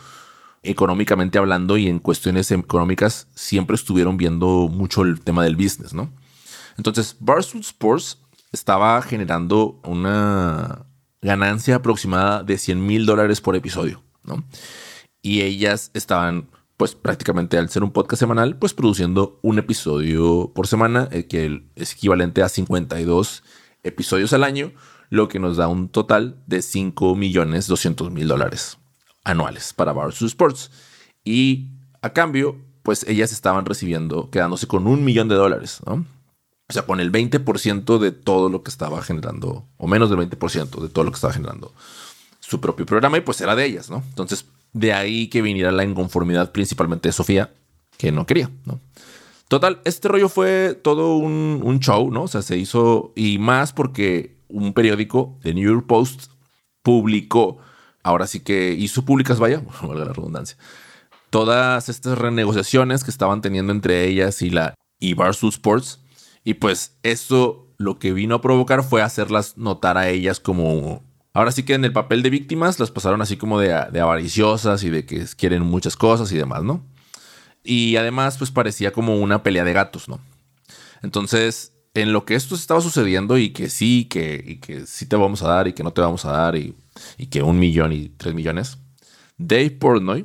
económicamente 0.63 1.39
hablando 1.39 1.77
y 1.77 1.89
en 1.89 1.99
cuestiones 1.99 2.51
económicas 2.51 3.29
siempre 3.35 3.75
estuvieron 3.75 4.17
viendo 4.17 4.69
mucho 4.69 5.03
el 5.03 5.21
tema 5.21 5.45
del 5.45 5.57
business, 5.57 5.95
¿no? 5.95 6.11
Entonces, 6.77 7.17
Barstool 7.21 7.61
Sports 7.63 8.19
estaba 8.53 9.01
generando 9.03 9.81
una 9.85 10.87
ganancia 11.21 11.77
aproximada 11.77 12.43
de 12.43 12.57
100 12.59 12.87
mil 12.87 13.07
dólares 13.07 13.41
por 13.41 13.57
episodio, 13.57 14.03
¿no? 14.23 14.45
Y 15.23 15.41
ellas 15.43 15.91
estaban, 15.95 16.49
pues 16.77 16.95
prácticamente 16.95 17.59
al 17.59 17.69
ser 17.69 17.83
un 17.83 17.91
podcast 17.91 18.21
semanal, 18.21 18.57
pues 18.57 18.75
produciendo 18.75 19.41
un 19.43 19.59
episodio 19.59 20.53
por 20.55 20.69
semana, 20.69 21.09
eh, 21.11 21.27
que 21.27 21.65
es 21.75 21.93
equivalente 21.93 22.43
a 22.43 22.49
52 22.49 23.43
episodios 23.83 24.33
al 24.33 24.45
año, 24.45 24.73
lo 25.11 25.29
que 25.29 25.39
nos 25.39 25.57
da 25.57 25.69
un 25.69 25.89
total 25.89 26.43
de 26.47 26.63
5 26.63 27.15
millones 27.15 27.67
200 27.67 28.11
mil 28.11 28.29
dólares 28.29 28.79
anuales 29.25 29.73
para 29.73 29.93
Barstool 29.93 30.29
Sports. 30.29 30.71
Y 31.25 31.69
a 32.03 32.13
cambio, 32.13 32.57
pues 32.83 33.05
ellas 33.09 33.33
estaban 33.33 33.67
recibiendo, 33.67 34.31
quedándose 34.31 34.67
con 34.67 34.87
un 34.87 35.05
millón 35.05 35.29
de 35.29 35.35
dólares, 35.35 35.81
¿no? 35.87 36.07
O 36.71 36.73
sea, 36.73 36.83
con 36.83 37.01
el 37.01 37.11
20% 37.11 37.99
de 37.99 38.13
todo 38.13 38.51
lo 38.51 38.63
que 38.63 38.71
estaba 38.71 39.03
generando, 39.03 39.67
o 39.79 39.87
menos 39.87 40.11
del 40.11 40.19
20% 40.19 40.81
de 40.83 40.89
todo 40.91 41.05
lo 41.05 41.11
que 41.11 41.17
estaba 41.17 41.33
generando 41.33 41.73
su 42.41 42.61
propio 42.61 42.85
programa, 42.85 43.19
y 43.19 43.23
pues 43.23 43.41
era 43.41 43.57
de 43.57 43.65
ellas, 43.65 43.91
¿no? 43.91 44.03
Entonces, 44.09 44.45
de 44.73 44.93
ahí 44.93 45.29
que 45.29 45.43
viniera 45.43 45.73
la 45.73 45.85
inconformidad 45.85 46.53
principalmente 46.53 47.09
de 47.09 47.13
Sofía, 47.15 47.53
que 47.97 48.13
no 48.13 48.27
quería, 48.27 48.51
¿no? 48.67 48.81
Total, 49.49 49.81
este 49.85 50.09
rollo 50.09 50.29
fue 50.29 50.79
todo 50.83 51.17
un, 51.17 51.63
un 51.65 51.81
show, 51.81 52.11
¿no? 52.11 52.25
O 52.25 52.29
sea, 52.29 52.43
se 52.43 52.59
hizo, 52.59 53.13
y 53.17 53.39
más 53.39 53.73
porque 53.73 54.38
un 54.49 54.73
periódico, 54.73 55.39
The 55.43 55.55
New 55.55 55.65
York 55.65 55.87
Post, 55.87 56.31
publicó 56.83 57.59
ahora 58.03 58.27
sí 58.27 58.41
que 58.41 58.73
hizo 58.73 59.05
públicas, 59.05 59.39
vaya, 59.39 59.63
valga 59.83 60.07
la 60.07 60.13
redundancia, 60.13 60.57
todas 61.31 61.89
estas 61.89 62.19
renegociaciones 62.19 63.05
que 63.05 63.11
estaban 63.11 63.41
teniendo 63.43 63.73
entre 63.73 64.07
ellas 64.07 64.43
y 64.43 64.51
la 64.51 64.75
y 64.99 65.15
Barstool 65.15 65.51
Sports. 65.51 66.01
Y 66.45 66.55
pues 66.55 66.97
eso 67.03 67.67
lo 67.79 67.99
que 67.99 68.13
vino 68.13 68.37
a 68.37 68.41
provocar 68.41 68.83
fue 68.83 69.03
hacerlas 69.03 69.57
notar 69.57 69.99
a 69.99 70.09
ellas 70.09 70.41
como... 70.41 71.03
Ahora 71.35 71.53
sí 71.53 71.63
que 71.63 71.75
en 71.75 71.85
el 71.85 71.93
papel 71.93 72.23
de 72.23 72.31
víctimas 72.31 72.81
las 72.81 72.91
pasaron 72.91 73.23
así 73.23 73.37
como 73.37 73.61
de, 73.61 73.69
de 73.93 74.01
avariciosas 74.01 74.83
y 74.83 74.91
de 74.91 75.05
que 75.07 75.25
quieren 75.37 75.63
muchas 75.63 75.97
cosas 75.97 76.33
y 76.33 76.37
demás, 76.37 76.65
¿no? 76.65 76.83
Y 77.63 77.97
además 77.97 78.39
pues 78.39 78.51
parecía 78.51 78.93
como 78.93 79.17
una 79.17 79.43
pelea 79.43 79.63
de 79.63 79.73
gatos, 79.73 80.09
¿no? 80.09 80.21
Entonces 81.03 81.78
en 82.03 82.13
lo 82.13 82.25
que 82.25 82.35
esto 82.35 82.55
estaba 82.55 82.81
sucediendo 82.81 83.39
y 83.39 83.51
que 83.51 83.69
sí, 83.69 84.07
que, 84.09 84.43
y 84.47 84.57
que 84.57 84.87
sí 84.87 85.07
te 85.07 85.17
vamos 85.17 85.43
a 85.43 85.49
dar 85.49 85.67
y 85.67 85.73
que 85.73 85.83
no 85.83 85.93
te 85.93 86.01
vamos 86.01 86.25
a 86.25 86.31
dar 86.31 86.57
y, 86.57 86.77
que 87.31 87.43
un 87.43 87.59
millón 87.59 87.93
y 87.93 88.09
tres 88.09 88.35
millones, 88.35 88.79
Dave 89.37 89.71
Portnoy, 89.71 90.25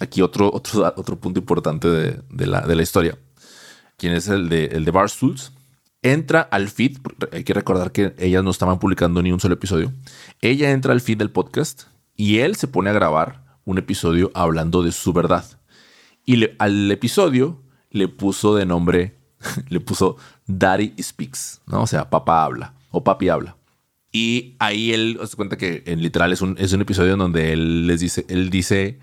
aquí 0.00 0.20
otro, 0.22 0.50
otro, 0.52 0.92
otro 0.96 1.18
punto 1.18 1.40
importante 1.40 1.88
de, 1.88 2.46
la, 2.46 2.60
de 2.60 2.76
la 2.76 2.82
historia, 2.82 3.18
quien 3.96 4.12
es 4.12 4.28
el 4.28 4.48
de, 4.48 4.66
el 4.66 4.84
de 4.84 4.90
Barstools, 4.90 5.52
entra 6.02 6.42
al 6.42 6.68
feed, 6.68 6.98
hay 7.32 7.44
que 7.44 7.54
recordar 7.54 7.90
que 7.90 8.14
ellas 8.18 8.44
no 8.44 8.50
estaban 8.50 8.78
publicando 8.78 9.22
ni 9.22 9.32
un 9.32 9.40
solo 9.40 9.54
episodio, 9.54 9.92
ella 10.42 10.72
entra 10.72 10.92
al 10.92 11.00
feed 11.00 11.18
del 11.18 11.30
podcast 11.30 11.84
y 12.16 12.40
él 12.40 12.56
se 12.56 12.68
pone 12.68 12.90
a 12.90 12.94
grabar 12.94 13.58
un 13.64 13.78
episodio 13.78 14.30
hablando 14.34 14.82
de 14.82 14.92
su 14.92 15.14
verdad. 15.14 15.44
Y 16.26 16.50
al 16.58 16.90
episodio 16.90 17.62
le 17.90 18.08
puso 18.08 18.54
de 18.54 18.66
nombre 18.66 19.24
le 19.68 19.80
puso 19.80 20.16
Daddy 20.46 20.94
Speaks, 21.00 21.60
¿no? 21.66 21.82
O 21.82 21.86
sea, 21.86 22.10
papá 22.10 22.44
habla 22.44 22.74
o 22.90 23.02
papi 23.02 23.28
habla. 23.28 23.56
Y 24.12 24.54
ahí 24.60 24.92
él 24.92 25.18
se 25.26 25.36
cuenta 25.36 25.56
que 25.56 25.82
en 25.86 26.00
literal 26.00 26.32
es 26.32 26.40
un, 26.40 26.56
es 26.58 26.72
un 26.72 26.80
episodio 26.80 27.14
en 27.14 27.18
donde 27.18 27.52
él 27.52 27.86
les 27.86 28.00
dice, 28.00 28.24
él 28.28 28.48
dice, 28.48 29.00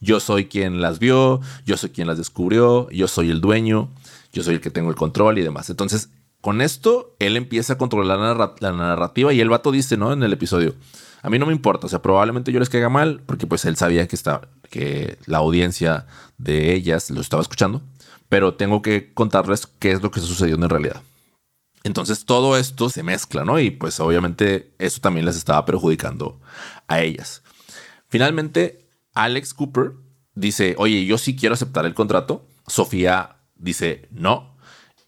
yo 0.00 0.20
soy 0.20 0.46
quien 0.46 0.82
las 0.82 0.98
vio, 0.98 1.40
yo 1.64 1.76
soy 1.78 1.90
quien 1.90 2.06
las 2.06 2.18
descubrió, 2.18 2.90
yo 2.90 3.08
soy 3.08 3.30
el 3.30 3.40
dueño, 3.40 3.88
yo 4.32 4.42
soy 4.42 4.56
el 4.56 4.60
que 4.60 4.70
tengo 4.70 4.90
el 4.90 4.96
control 4.96 5.38
y 5.38 5.42
demás. 5.42 5.70
Entonces, 5.70 6.10
con 6.42 6.60
esto, 6.60 7.14
él 7.18 7.36
empieza 7.36 7.74
a 7.74 7.78
controlar 7.78 8.52
la, 8.60 8.72
narrativa 8.72 9.32
y 9.32 9.40
el 9.40 9.48
vato 9.48 9.72
dice, 9.72 9.96
¿no? 9.96 10.12
En 10.12 10.22
el 10.22 10.32
episodio, 10.32 10.74
a 11.22 11.30
mí 11.30 11.38
no 11.38 11.46
me 11.46 11.52
importa, 11.52 11.86
o 11.86 11.90
sea, 11.90 12.02
probablemente 12.02 12.52
yo 12.52 12.60
les 12.60 12.68
caiga 12.68 12.88
mal, 12.90 13.22
porque 13.24 13.46
pues 13.46 13.64
él 13.64 13.76
sabía 13.76 14.06
que, 14.08 14.16
está, 14.16 14.42
que 14.68 15.16
la 15.26 15.38
audiencia 15.38 16.06
de 16.36 16.74
ellas 16.74 17.10
lo 17.10 17.20
estaba 17.22 17.42
escuchando 17.42 17.82
pero 18.30 18.54
tengo 18.54 18.80
que 18.80 19.12
contarles 19.12 19.66
qué 19.66 19.90
es 19.90 20.02
lo 20.02 20.10
que 20.10 20.20
sucedió 20.20 20.54
en 20.54 20.68
realidad. 20.68 21.02
Entonces 21.82 22.24
todo 22.24 22.56
esto 22.56 22.88
se 22.88 23.02
mezcla, 23.02 23.44
¿no? 23.44 23.58
Y 23.58 23.70
pues 23.72 23.98
obviamente 24.00 24.72
eso 24.78 25.00
también 25.00 25.26
les 25.26 25.36
estaba 25.36 25.66
perjudicando 25.66 26.40
a 26.86 27.00
ellas. 27.00 27.42
Finalmente, 28.08 28.88
Alex 29.14 29.52
Cooper 29.52 29.92
dice, 30.34 30.76
oye, 30.78 31.04
yo 31.04 31.18
sí 31.18 31.34
quiero 31.34 31.54
aceptar 31.54 31.84
el 31.86 31.94
contrato. 31.94 32.46
Sofía 32.68 33.36
dice, 33.56 34.08
no. 34.12 34.56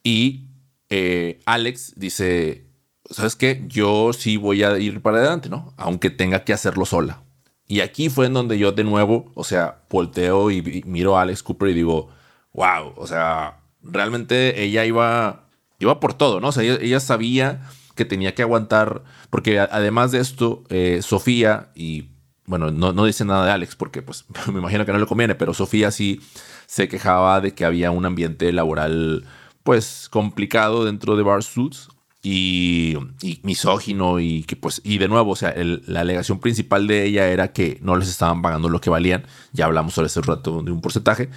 Y 0.02 0.48
eh, 0.90 1.40
Alex 1.46 1.94
dice, 1.96 2.66
¿sabes 3.08 3.36
qué? 3.36 3.64
Yo 3.68 4.12
sí 4.12 4.36
voy 4.36 4.64
a 4.64 4.76
ir 4.78 5.00
para 5.00 5.18
adelante, 5.18 5.48
¿no? 5.48 5.74
Aunque 5.76 6.10
tenga 6.10 6.42
que 6.42 6.52
hacerlo 6.52 6.86
sola. 6.86 7.22
Y 7.68 7.80
aquí 7.80 8.08
fue 8.08 8.26
en 8.26 8.34
donde 8.34 8.58
yo 8.58 8.72
de 8.72 8.82
nuevo, 8.82 9.30
o 9.34 9.44
sea, 9.44 9.84
volteo 9.88 10.50
y 10.50 10.82
miro 10.86 11.16
a 11.16 11.22
Alex 11.22 11.44
Cooper 11.44 11.68
y 11.68 11.74
digo, 11.74 12.10
wow, 12.52 12.92
o 12.96 13.06
sea, 13.06 13.58
realmente 13.82 14.62
ella 14.62 14.84
iba, 14.84 15.48
iba 15.78 16.00
por 16.00 16.14
todo, 16.14 16.40
¿no? 16.40 16.48
O 16.48 16.52
sea, 16.52 16.62
ella, 16.62 17.00
sabía 17.00 17.62
que 17.94 18.04
tenía 18.04 18.34
que 18.34 18.42
aguantar, 18.42 19.02
porque 19.30 19.58
además 19.60 20.12
de 20.12 20.20
esto, 20.20 20.64
eh, 20.68 21.00
Sofía 21.02 21.70
y, 21.74 22.08
bueno, 22.46 22.70
no, 22.70 22.92
no, 22.92 23.04
dice 23.04 23.24
nada 23.24 23.46
de 23.46 23.52
Alex, 23.52 23.76
porque 23.76 24.02
pues 24.02 24.24
me 24.52 24.58
imagino 24.58 24.84
que 24.86 24.92
no 24.92 24.98
le 24.98 25.06
conviene, 25.06 25.34
pero 25.34 25.54
Sofía 25.54 25.90
sí 25.90 26.20
se 26.66 26.88
quejaba 26.88 27.40
de 27.40 27.54
que 27.54 27.64
había 27.64 27.90
un 27.90 28.06
ambiente 28.06 28.52
laboral, 28.52 29.24
pues, 29.62 30.08
complicado 30.10 30.84
dentro 30.84 31.16
de 31.16 31.22
Bar 31.22 31.42
Suits. 31.42 31.88
Y, 32.24 32.96
misógino 33.42 34.20
y 34.20 34.44
que 34.44 34.54
pues 34.54 34.80
y 34.84 34.98
de 34.98 35.08
nuevo 35.08 35.32
o 35.32 35.34
sea 35.34 35.52
la 35.56 36.02
alegación 36.02 36.38
principal 36.38 36.86
de 36.86 37.04
ella 37.04 37.26
era 37.26 37.52
que 37.52 37.80
no 37.82 37.96
les 37.96 38.08
estaban 38.08 38.42
pagando 38.42 38.68
lo 38.68 38.80
que 38.80 38.90
valían 38.90 39.26
ya 39.50 39.64
hablamos 39.64 39.94
sobre 39.94 40.06
ese 40.06 40.20
rato 40.20 40.62
de 40.62 40.70
un 40.70 40.80
porcentaje 40.80 41.30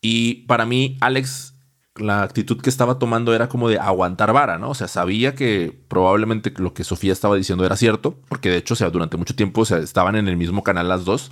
y 0.00 0.46
para 0.46 0.66
mí, 0.66 0.96
Alex 1.00 1.50
la 1.96 2.22
actitud 2.22 2.60
que 2.60 2.70
estaba 2.70 2.98
tomando 2.98 3.34
era 3.34 3.48
como 3.48 3.68
de 3.68 3.78
aguantar 3.78 4.32
vara, 4.32 4.58
¿no? 4.58 4.70
O 4.70 4.74
sea, 4.74 4.88
sabía 4.88 5.34
que 5.34 5.78
probablemente 5.88 6.52
lo 6.56 6.72
que 6.72 6.84
Sofía 6.84 7.12
estaba 7.12 7.36
diciendo 7.36 7.64
era 7.64 7.76
cierto, 7.76 8.18
porque 8.28 8.50
de 8.50 8.58
hecho, 8.58 8.74
o 8.74 8.76
sea, 8.76 8.90
durante 8.90 9.16
mucho 9.16 9.34
tiempo 9.34 9.62
o 9.62 9.76
estaban 9.76 10.16
en 10.16 10.28
el 10.28 10.36
mismo 10.36 10.62
canal 10.62 10.88
las 10.88 11.04
dos, 11.04 11.30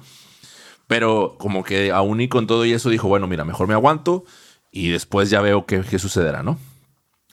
pero 0.86 1.36
como 1.38 1.64
que 1.64 1.92
aún 1.92 2.20
y 2.20 2.28
con 2.28 2.46
todo 2.46 2.64
y 2.64 2.72
eso 2.72 2.90
dijo, 2.90 3.08
bueno, 3.08 3.26
mira, 3.26 3.44
mejor 3.44 3.68
me 3.68 3.74
aguanto 3.74 4.24
y 4.72 4.88
después 4.88 5.30
ya 5.30 5.40
veo 5.40 5.66
qué, 5.66 5.82
qué 5.82 5.98
sucederá, 5.98 6.42
¿no? 6.42 6.58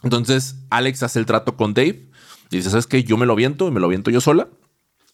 Entonces, 0.03 0.57
Alex 0.69 1.03
hace 1.03 1.19
el 1.19 1.25
trato 1.25 1.55
con 1.55 1.73
Dave 1.73 2.09
y 2.51 2.57
dice, 2.57 2.69
¿sabes 2.69 2.87
qué? 2.87 3.03
Yo 3.03 3.17
me 3.17 3.25
lo 3.25 3.35
viento 3.35 3.67
y 3.67 3.71
me 3.71 3.79
lo 3.79 3.87
viento 3.87 4.11
yo 4.11 4.21
sola 4.21 4.49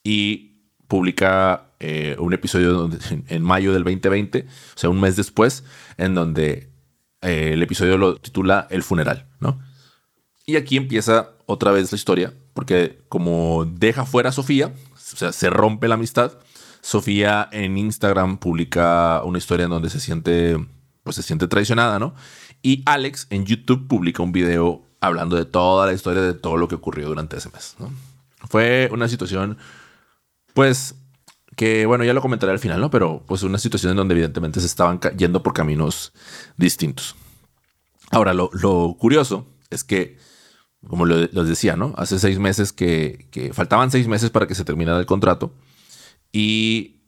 y 0.04 0.51
publica 0.92 1.68
eh, 1.80 2.18
un 2.20 2.34
episodio 2.34 2.90
en 3.30 3.44
mayo 3.44 3.72
del 3.72 3.86
2020, 3.86 4.46
o 4.46 4.78
sea, 4.78 4.90
un 4.90 5.00
mes 5.00 5.16
después, 5.16 5.64
en 5.96 6.16
donde 6.16 6.70
eh, 7.22 7.52
el 7.54 7.64
episodio 7.64 7.98
lo 7.98 8.18
titula 8.18 8.68
El 8.70 8.84
funeral, 8.84 9.26
¿no? 9.40 9.62
Y 10.46 10.58
aquí 10.58 10.76
empieza 10.76 11.30
otra 11.46 11.72
vez 11.72 11.94
la 11.94 11.96
historia, 11.96 12.34
porque 12.54 13.00
como 13.08 13.64
deja 13.64 14.06
fuera 14.06 14.32
a 14.32 14.32
Sofía, 14.34 14.74
o 14.94 15.16
sea, 15.16 15.32
se 15.32 15.50
rompe 15.50 15.88
la 15.88 15.94
amistad, 15.96 16.34
Sofía 16.82 17.48
en 17.54 17.78
Instagram 17.78 18.38
publica 18.38 19.22
una 19.24 19.38
historia 19.38 19.64
en 19.64 19.70
donde 19.70 19.90
se 19.90 20.02
siente, 20.02 20.58
pues 21.04 21.16
se 21.16 21.24
siente 21.24 21.48
traicionada, 21.48 22.00
¿no? 22.00 22.16
Y 22.62 22.84
Alex 22.86 23.28
en 23.30 23.46
YouTube 23.46 23.88
publica 23.88 24.24
un 24.24 24.34
video 24.34 24.84
hablando 25.00 25.38
de 25.38 25.46
toda 25.46 25.86
la 25.86 25.94
historia 25.94 26.22
de 26.22 26.34
todo 26.34 26.58
lo 26.58 26.68
que 26.68 26.76
ocurrió 26.76 27.08
durante 27.08 27.38
ese 27.38 27.50
mes. 27.50 27.78
Fue 28.50 28.90
una 28.92 29.08
situación, 29.08 29.58
pues, 30.54 30.96
que 31.56 31.86
bueno, 31.86 32.04
ya 32.04 32.14
lo 32.14 32.22
comentaré 32.22 32.52
al 32.52 32.60
final, 32.60 32.80
¿no? 32.82 32.90
Pero 32.90 33.24
pues 33.28 33.44
una 33.44 33.58
situación 33.58 33.92
en 33.92 33.98
donde 33.98 34.14
evidentemente 34.14 34.60
se 34.60 34.66
estaban 34.66 35.00
yendo 35.18 35.44
por 35.44 35.54
caminos 35.54 36.14
distintos. 36.58 37.16
Ahora, 38.10 38.34
lo, 38.34 38.50
curioso 39.00 39.48
es 39.70 39.84
que, 39.84 40.18
como 40.88 41.06
les 41.06 41.32
decía, 41.32 41.76
¿no? 41.76 41.94
Hace 41.98 42.20
seis 42.20 42.40
meses 42.40 42.74
que, 42.74 43.28
que, 43.32 43.54
faltaban 43.54 43.92
seis 43.92 44.08
meses 44.08 44.30
para 44.30 44.48
que 44.48 44.56
se 44.56 44.66
terminara 44.66 45.00
el 45.00 45.06
contrato. 45.06 45.54
Y 46.32 47.02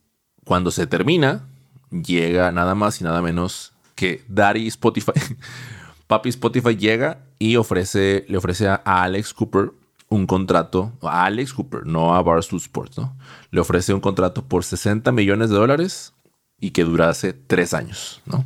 cuando 0.45 0.71
se 0.71 0.87
termina, 0.87 1.47
llega 1.89 2.51
nada 2.51 2.75
más 2.75 3.01
y 3.01 3.03
nada 3.03 3.21
menos 3.21 3.73
que 3.95 4.23
Daddy 4.27 4.67
Spotify. 4.67 5.11
Papi 6.07 6.29
Spotify 6.29 6.75
llega 6.75 7.25
y 7.39 7.55
ofrece, 7.55 8.25
le 8.27 8.37
ofrece 8.37 8.67
a 8.67 8.75
Alex 8.75 9.33
Cooper 9.33 9.71
un 10.13 10.27
contrato 10.27 10.93
a 11.01 11.25
Alex 11.25 11.53
Cooper, 11.53 11.87
no 11.87 12.15
a 12.15 12.21
Barstool 12.21 12.59
Sports, 12.59 12.97
¿no? 12.97 13.17
Le 13.49 13.59
ofrece 13.59 13.93
un 13.93 13.99
contrato 13.99 14.45
por 14.45 14.63
60 14.63 15.11
millones 15.11 15.49
de 15.49 15.55
dólares 15.55 16.13
y 16.59 16.71
que 16.71 16.83
durase 16.83 17.33
tres 17.33 17.73
años, 17.73 18.21
¿no? 18.25 18.45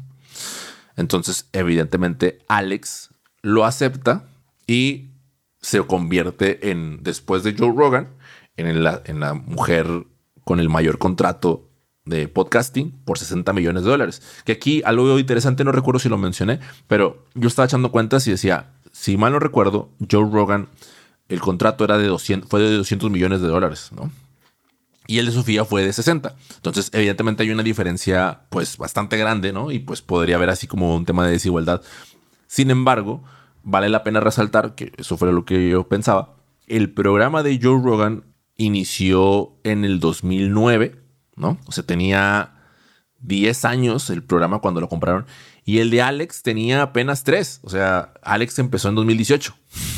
Entonces, 0.95 1.49
evidentemente, 1.51 2.39
Alex 2.47 3.09
lo 3.41 3.65
acepta 3.65 4.23
y 4.65 5.09
se 5.61 5.85
convierte 5.85 6.71
en, 6.71 7.03
después 7.03 7.43
de 7.43 7.53
Joe 7.57 7.73
Rogan, 7.75 8.09
en 8.55 8.83
la, 8.83 9.01
en 9.05 9.19
la 9.19 9.33
mujer 9.33 10.07
con 10.45 10.59
el 10.59 10.69
mayor 10.69 10.97
contrato 10.97 11.69
de 12.05 12.29
podcasting 12.29 12.91
por 13.03 13.19
60 13.19 13.51
millones 13.51 13.83
de 13.83 13.89
dólares. 13.89 14.21
Que 14.45 14.53
aquí 14.53 14.81
algo 14.85 15.19
interesante, 15.19 15.65
no 15.65 15.73
recuerdo 15.73 15.99
si 15.99 16.07
lo 16.07 16.17
mencioné, 16.17 16.61
pero 16.87 17.25
yo 17.35 17.49
estaba 17.49 17.65
echando 17.65 17.91
cuentas 17.91 18.25
y 18.27 18.31
decía, 18.31 18.71
si 18.93 19.17
mal 19.17 19.33
no 19.33 19.39
recuerdo, 19.39 19.89
Joe 20.09 20.27
Rogan 20.31 20.69
el 21.29 21.39
contrato 21.41 21.83
era 21.83 21.97
de 21.97 22.07
200, 22.07 22.49
fue 22.49 22.61
de 22.61 22.77
200 22.77 23.09
millones 23.09 23.41
de 23.41 23.47
dólares, 23.47 23.91
¿no? 23.95 24.11
Y 25.07 25.19
el 25.19 25.25
de 25.25 25.31
Sofía 25.31 25.63
fue 25.63 25.83
de 25.83 25.93
60. 25.93 26.35
Entonces, 26.55 26.89
evidentemente 26.93 27.43
hay 27.43 27.51
una 27.51 27.63
diferencia, 27.63 28.41
pues, 28.49 28.77
bastante 28.77 29.15
grande, 29.17 29.53
¿no? 29.53 29.71
Y 29.71 29.79
pues 29.79 30.01
podría 30.01 30.35
haber 30.35 30.49
así 30.49 30.67
como 30.67 30.95
un 30.95 31.05
tema 31.05 31.25
de 31.25 31.31
desigualdad. 31.31 31.81
Sin 32.47 32.71
embargo, 32.71 33.23
vale 33.63 33.87
la 33.87 34.03
pena 34.03 34.19
resaltar, 34.19 34.75
que 34.75 34.91
eso 34.97 35.17
fue 35.17 35.31
lo 35.31 35.45
que 35.45 35.69
yo 35.69 35.87
pensaba, 35.87 36.35
el 36.67 36.91
programa 36.91 37.41
de 37.41 37.57
Joe 37.61 37.81
Rogan 37.81 38.25
inició 38.57 39.53
en 39.63 39.85
el 39.85 40.01
2009, 40.01 41.01
¿no? 41.37 41.57
O 41.65 41.71
sea, 41.71 41.85
tenía 41.85 42.57
10 43.19 43.65
años 43.65 44.09
el 44.09 44.23
programa 44.23 44.59
cuando 44.59 44.81
lo 44.81 44.89
compraron. 44.89 45.25
Y 45.63 45.79
el 45.79 45.89
de 45.89 46.01
Alex 46.01 46.43
tenía 46.43 46.81
apenas 46.81 47.23
3. 47.23 47.61
O 47.63 47.69
sea, 47.69 48.13
Alex 48.21 48.59
empezó 48.59 48.89
en 48.89 48.95
2018. 48.95 49.55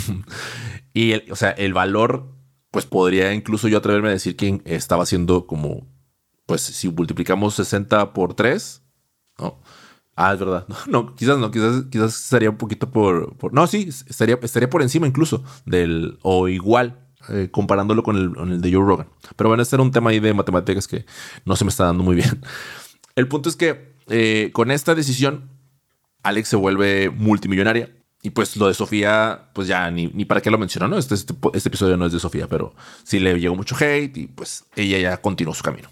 Y, 0.93 1.12
el, 1.12 1.32
o 1.32 1.36
sea, 1.36 1.52
el 1.52 1.73
valor, 1.73 2.36
pues 2.71 2.86
podría 2.86 3.34
incluso 3.34 3.67
yo 3.67 3.78
atreverme 3.78 4.10
a 4.10 4.13
decir 4.13 4.36
que 4.36 4.62
estaba 4.65 5.06
siendo 5.06 5.47
como, 5.47 5.88
pues 6.45 6.62
si 6.62 6.89
multiplicamos 6.89 7.56
60 7.56 8.13
por 8.13 8.34
3, 8.34 8.82
¿no? 9.39 9.60
Ah, 10.19 10.34
es 10.34 10.39
verdad. 10.39 10.67
No, 10.88 11.15
quizás 11.15 11.38
no, 11.38 11.49
quizás, 11.49 11.86
quizás 11.89 12.23
estaría 12.23 12.49
un 12.49 12.58
poquito 12.58 12.91
por, 12.91 13.54
No, 13.54 13.67
sí, 13.67 13.89
estaría, 14.08 14.38
estaría 14.41 14.69
por 14.69 14.82
encima 14.82 15.08
incluso 15.08 15.43
del. 15.65 16.19
o 16.23 16.49
igual, 16.49 17.08
eh, 17.30 17.47
comparándolo 17.52 18.04
con 18.04 18.17
el, 18.17 18.62
de 18.62 18.73
Joe 18.73 18.86
Rogan. 18.86 19.08
Pero 19.38 19.49
bueno, 19.49 19.63
este 19.63 19.78
era 19.78 19.84
un 19.84 19.91
tema 19.91 20.10
ahí 20.10 20.19
de 20.19 20.34
matemáticas 20.34 20.88
que 20.88 21.06
no 21.45 21.56
se 21.56 21.63
me 21.63 21.69
está 21.69 21.86
dando 21.86 22.04
muy 22.04 22.15
bien. 22.15 22.41
El 23.15 23.28
punto 23.28 23.47
es 23.49 23.56
que 23.56 23.95
eh, 24.08 24.52
con 24.54 24.71
esta 24.71 24.93
decisión, 24.93 25.49
Alex 26.23 26.49
se 26.49 26.56
vuelve 26.58 27.10
multimillonaria. 27.10 27.89
Y 28.21 28.32
pues 28.32 28.58
lo 28.58 28.67
de 28.67 28.73
Sofía, 28.73 29.49
pues 29.53 29.67
ya 29.67 29.89
ni, 29.91 30.08
para 30.25 30.41
qué 30.41 30.51
lo 30.51 30.58
menciono, 30.58 30.89
¿no? 30.89 30.97
Este, 30.97 31.15
este, 31.15 31.34
este, 31.53 31.69
episodio 31.69 31.95
no 31.95 32.05
es 32.05 32.12
de 32.12 32.19
Sofía, 32.19 32.47
pero 32.47 32.75
sí 33.03 33.19
le 33.19 33.39
llegó 33.39 33.55
mucho 33.55 33.75
hate 33.79 34.17
y 34.17 34.27
pues 34.27 34.65
ella 34.75 34.99
ya 34.99 35.21
continuó 35.21 35.53
su 35.53 35.63
camino. 35.63 35.89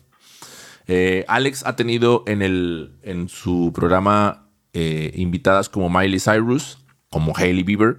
Eh, 0.88 1.26
Alex 1.28 1.66
ha 1.66 1.76
tenido 1.76 2.24
en, 2.28 2.42
el, 2.42 2.98
en 3.02 3.30
su 3.30 3.72
programa 3.74 4.50
eh, 4.74 5.12
invitadas 5.16 5.70
como 5.70 5.90
Miley 5.90 6.20
Cyrus, 6.20 6.80
como 7.10 7.34
Hailey 7.36 7.64
Bieber, 7.64 7.98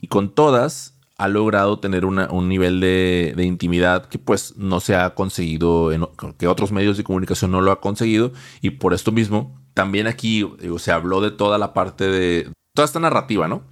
y 0.00 0.08
con 0.08 0.34
todas 0.34 0.94
ha 1.16 1.28
logrado 1.28 1.78
tener 1.78 2.04
un 2.04 2.48
nivel 2.48 2.80
de, 2.80 3.34
intimidad 3.38 4.06
que 4.06 4.18
pues 4.18 4.56
no 4.56 4.80
se 4.80 4.96
ha 4.96 5.14
conseguido, 5.14 5.90
que 6.36 6.48
otros 6.48 6.72
medios 6.72 6.96
de 6.96 7.04
comunicación 7.04 7.52
no 7.52 7.60
lo 7.60 7.70
ha 7.70 7.80
conseguido, 7.80 8.32
y 8.60 8.70
por 8.70 8.94
esto 8.94 9.12
mismo, 9.12 9.60
también 9.74 10.08
aquí 10.08 10.44
se 10.78 10.90
habló 10.90 11.20
de 11.20 11.30
toda 11.30 11.56
la 11.56 11.72
parte 11.72 12.08
de 12.08 12.50
toda 12.74 12.86
esta 12.86 13.00
narrativa, 13.00 13.48
¿no? 13.48 13.62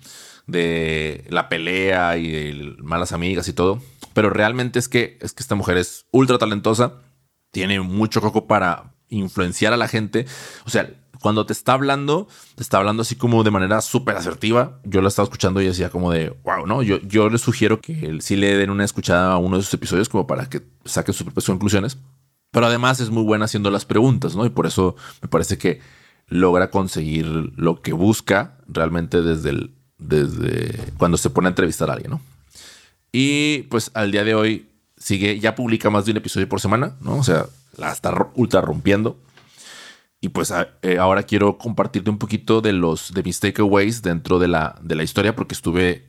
De 0.47 1.25
la 1.29 1.49
pelea 1.49 2.17
y 2.17 2.31
de 2.31 2.77
malas 2.79 3.13
amigas 3.13 3.49
y 3.49 3.53
todo. 3.53 3.81
Pero 4.15 4.31
realmente 4.31 4.79
es 4.79 4.89
que, 4.89 5.19
es 5.21 5.33
que 5.33 5.43
esta 5.43 5.55
mujer 5.55 5.77
es 5.77 6.07
ultra 6.11 6.39
talentosa, 6.39 6.95
tiene 7.51 7.81
mucho 7.81 8.21
coco 8.21 8.47
para 8.47 8.95
influenciar 9.09 9.73
a 9.73 9.77
la 9.77 9.89
gente. 9.89 10.27
O 10.65 10.71
sea, 10.71 10.91
cuando 11.21 11.47
te 11.47 11.53
está 11.53 11.75
hablando, 11.75 12.29
te 12.55 12.63
está 12.63 12.79
hablando 12.79 13.03
así 13.03 13.17
como 13.17 13.45
de 13.45 13.51
manera 13.51 13.81
súper 13.81 14.17
asertiva. 14.17 14.81
Yo 14.85 15.03
la 15.03 15.09
estaba 15.09 15.25
escuchando 15.25 15.61
y 15.61 15.67
decía 15.67 15.91
como 15.91 16.11
de, 16.11 16.31
wow, 16.45 16.67
¿no? 16.67 16.83
Yo, 16.83 16.99
yo 17.01 17.29
les 17.29 17.41
sugiero 17.41 17.81
que 17.81 18.19
sí 18.21 18.37
le 18.37 18.57
den 18.57 18.71
una 18.71 18.85
escuchada 18.85 19.33
a 19.33 19.39
uno 19.39 19.57
de 19.57 19.63
sus 19.63 19.75
episodios 19.75 20.09
como 20.09 20.27
para 20.27 20.49
que 20.49 20.63
saquen 20.85 21.15
sus 21.15 21.25
propias 21.25 21.47
conclusiones. 21.47 21.99
Pero 22.51 22.67
además 22.67 23.01
es 23.01 23.11
muy 23.11 23.23
buena 23.23 23.47
haciendo 23.47 23.71
las 23.71 23.85
preguntas, 23.85 24.37
¿no? 24.37 24.45
Y 24.45 24.51
por 24.51 24.67
eso 24.67 24.97
me 25.23 25.29
parece 25.29 25.57
que 25.57 25.81
logra 26.33 26.71
conseguir 26.71 27.27
lo 27.57 27.83
que 27.83 27.93
busca 27.93 28.57
realmente 28.67 29.23
desde, 29.23 29.51
el, 29.51 29.75
desde 29.99 30.93
cuando 30.97 31.17
se 31.17 31.31
pone 31.31 31.49
a 31.49 31.51
entrevistar 31.51 31.91
a 31.91 31.95
alguien, 31.95 32.13
¿no? 32.13 32.21
Y 33.13 33.63
pues 33.65 33.91
al 33.95 34.11
día 34.11 34.25
de 34.25 34.35
hoy 34.35 34.67
sigue, 34.97 35.39
ya 35.39 35.55
publica 35.55 35.91
más 35.91 36.07
de 36.07 36.13
un 36.13 36.17
episodio 36.17 36.49
por 36.49 36.61
semana, 36.61 36.97
¿no? 37.01 37.19
O 37.19 37.25
sea, 37.25 37.47
la 37.77 37.93
está 37.93 38.31
ultra 38.35 38.63
rompiendo. 38.63 39.19
Y 40.21 40.31
pues 40.31 40.53
eh, 40.83 40.99
ahora 40.99 41.25
quiero 41.25 41.59
compartirte 41.59 42.09
un 42.09 42.19
poquito 42.19 42.61
de 42.61 42.73
los 42.73 43.13
de 43.13 43.23
mis 43.23 43.41
takeaways 43.41 44.03
dentro 44.03 44.39
de 44.39 44.49
la, 44.49 44.77
de 44.81 44.95
la 44.95 45.03
historia, 45.03 45.35
porque 45.35 45.55
estuve 45.55 46.07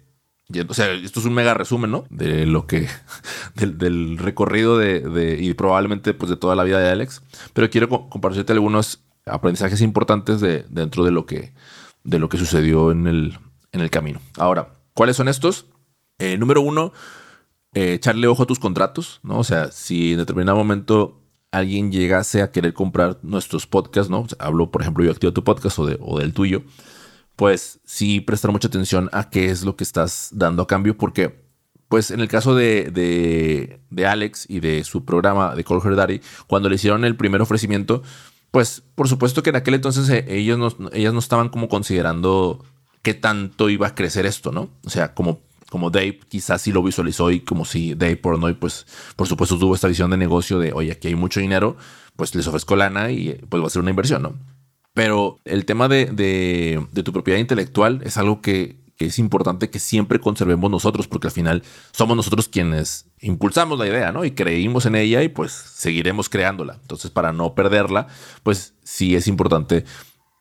yendo. 0.48 0.72
O 0.72 0.76
sea, 0.76 0.92
esto 0.92 1.20
es 1.20 1.26
un 1.26 1.34
mega 1.34 1.56
resumen, 1.56 1.92
¿no? 1.92 2.06
De 2.10 2.46
lo 2.46 2.68
que. 2.68 2.88
del, 3.56 4.18
recorrido 4.20 4.78
de, 4.78 5.38
y 5.42 5.54
probablemente 5.56 6.14
pues 6.14 6.30
de 6.30 6.38
toda 6.38 6.56
la 6.56 6.64
vida 6.64 6.80
de 6.80 6.90
Alex. 6.90 7.24
Pero 7.54 7.70
quiero 7.70 7.90
compartirte 7.90 8.54
algunos 8.54 9.03
aprendizajes 9.26 9.82
importantes 9.82 10.42
de, 10.42 10.66
dentro 10.70 11.04
de 11.04 11.12
lo 11.12 11.26
que, 11.26 11.54
de 12.04 12.20
lo 12.20 12.30
que 12.30 12.38
sucedió 12.38 12.92
en 12.92 13.08
el, 13.08 13.38
en 13.72 13.82
el 13.82 13.90
camino. 13.90 14.20
Ahora, 14.38 14.74
¿cuáles 14.94 15.16
son 15.16 15.28
estos? 15.28 15.66
Eh, 16.20 16.38
número 16.38 16.62
uno, 16.62 16.94
eh, 17.74 17.94
echarle 17.94 18.28
ojo 18.28 18.44
a 18.44 18.48
tus 18.48 18.60
contratos, 18.60 19.20
¿no? 19.24 19.40
O 19.40 19.44
sea, 19.44 19.72
si 19.72 20.14
en 20.14 20.20
determinado 20.20 20.58
momento 20.58 21.22
alguien 21.52 21.92
llegase 21.92 22.42
a 22.42 22.52
querer 22.52 22.74
comprar 22.74 23.20
nuestros 23.22 23.68
podcasts, 23.68 24.10
¿no? 24.10 24.26
hablo, 24.40 24.72
por 24.72 24.82
ejemplo, 24.82 25.04
yo 25.04 25.12
activo 25.12 25.34
tu 25.34 25.44
podcast 25.44 25.78
o, 25.80 25.84
o 26.00 26.20
del 26.20 26.34
tuyo, 26.34 26.64
pues 27.36 27.80
sí 27.86 28.22
prestar 28.22 28.52
mucha 28.52 28.68
atención 28.68 29.10
a 29.12 29.30
qué 29.30 29.50
es 29.50 29.64
lo 29.64 29.76
que 29.76 29.84
estás 29.84 30.30
dando 30.34 30.64
a 30.64 30.68
cambio, 30.68 30.98
porque 30.98 31.44
pues 31.88 32.10
en 32.10 32.22
el 32.22 32.28
caso 32.28 32.56
de, 32.56 32.90
de, 32.92 33.80
de, 33.92 34.08
Alex 34.08 34.48
y 34.50 34.62
de 34.62 34.84
su 34.84 35.06
programa 35.06 35.54
de 35.54 35.64
Call 35.64 35.80
Her 35.84 36.22
cuando 36.48 36.68
le 36.68 36.76
hicieron 36.76 37.06
el 37.06 37.16
primer 37.16 37.40
ofrecimiento, 37.40 38.02
pues 38.54 38.84
por 38.94 39.08
supuesto 39.08 39.42
que 39.42 39.50
en 39.50 39.56
aquel 39.56 39.74
entonces 39.74 40.08
eh, 40.10 40.26
ellos 40.28 40.60
no, 40.60 40.92
ellas 40.94 41.12
no 41.12 41.18
estaban 41.18 41.50
como 41.50 41.68
considerando 41.68 42.64
qué 43.02 43.16
tanto 43.16 43.68
iba 43.68 43.88
a 43.88 43.96
crecer 43.96 44.28
esto, 44.28 44.52
¿no? 44.52 44.70
O 44.86 44.92
sea, 44.92 45.16
como, 45.16 45.42
como 45.72 45.90
Dave 45.90 46.20
quizás 46.30 46.62
sí 46.62 46.72
lo 46.72 46.84
visualizó 46.84 47.32
y 47.32 47.40
como 47.40 47.66
si 47.66 47.96
Dave 47.96 48.16
Pornoy, 48.16 48.54
pues 48.54 48.86
por 49.16 49.28
supuesto 49.28 49.58
tuvo 49.58 49.74
esta 49.74 49.88
visión 49.88 50.12
de 50.12 50.18
negocio 50.18 50.60
de, 50.60 50.72
oye, 50.72 50.92
aquí 50.92 51.08
hay 51.08 51.16
mucho 51.16 51.40
dinero, 51.40 51.78
pues 52.16 52.36
les 52.36 52.46
ofrezco 52.46 52.76
lana 52.76 53.10
y 53.10 53.34
pues 53.50 53.64
va 53.64 53.66
a 53.66 53.72
ser 53.72 53.82
una 53.82 53.90
inversión, 53.90 54.22
¿no? 54.22 54.36
Pero 54.94 55.40
el 55.46 55.66
tema 55.66 55.88
de, 55.88 56.06
de, 56.06 57.04
tu 57.04 57.12
propiedad 57.12 57.40
intelectual 57.40 58.04
es 58.06 58.18
algo 58.18 58.40
que, 58.40 58.78
es 59.06 59.20
importante 59.20 59.70
que 59.70 59.80
siempre 59.80 60.20
conservemos 60.20 60.70
nosotros, 60.70 61.08
porque 61.08 61.28
al 61.28 61.34
final 61.34 61.64
somos 61.92 62.16
nosotros 62.16 62.48
quienes 62.48 63.08
impulsamos 63.20 63.80
la 63.80 63.88
idea, 63.88 64.12
¿no? 64.12 64.26
Y 64.26 64.32
creímos 64.32 64.86
en 64.86 64.96
ella 64.96 65.24
y 65.24 65.30
pues 65.30 65.52
seguiremos 65.52 66.30
creándola. 66.30 66.78
Entonces, 66.82 67.12
para 67.12 67.34
no 67.34 67.56
perderla, 67.56 68.08
pues 68.44 68.74
sí 68.84 69.16
es 69.16 69.28
importante 69.28 69.86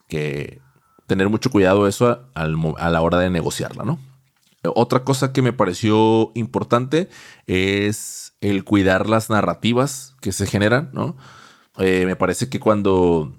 que 0.09 0.61
tener 1.07 1.29
mucho 1.29 1.51
cuidado 1.51 1.87
eso 1.87 2.27
a, 2.35 2.47
la 2.47 3.01
hora 3.01 3.19
de 3.19 3.31
negociarla, 3.31 3.85
¿no? 3.85 3.99
Otra 4.65 5.03
cosa 5.03 5.33
que 5.33 5.43
me 5.43 5.53
pareció 5.53 6.31
importante 6.35 7.09
es 7.47 8.35
el 8.41 8.65
cuidar 8.65 9.09
las 9.09 9.29
narrativas 9.29 10.15
que 10.21 10.33
se 10.33 10.47
generan, 10.47 10.91
¿no? 10.93 11.17
Eh, 11.79 12.05
me 12.07 12.17
parece 12.17 12.49
que 12.49 12.61
cuando 12.61 13.33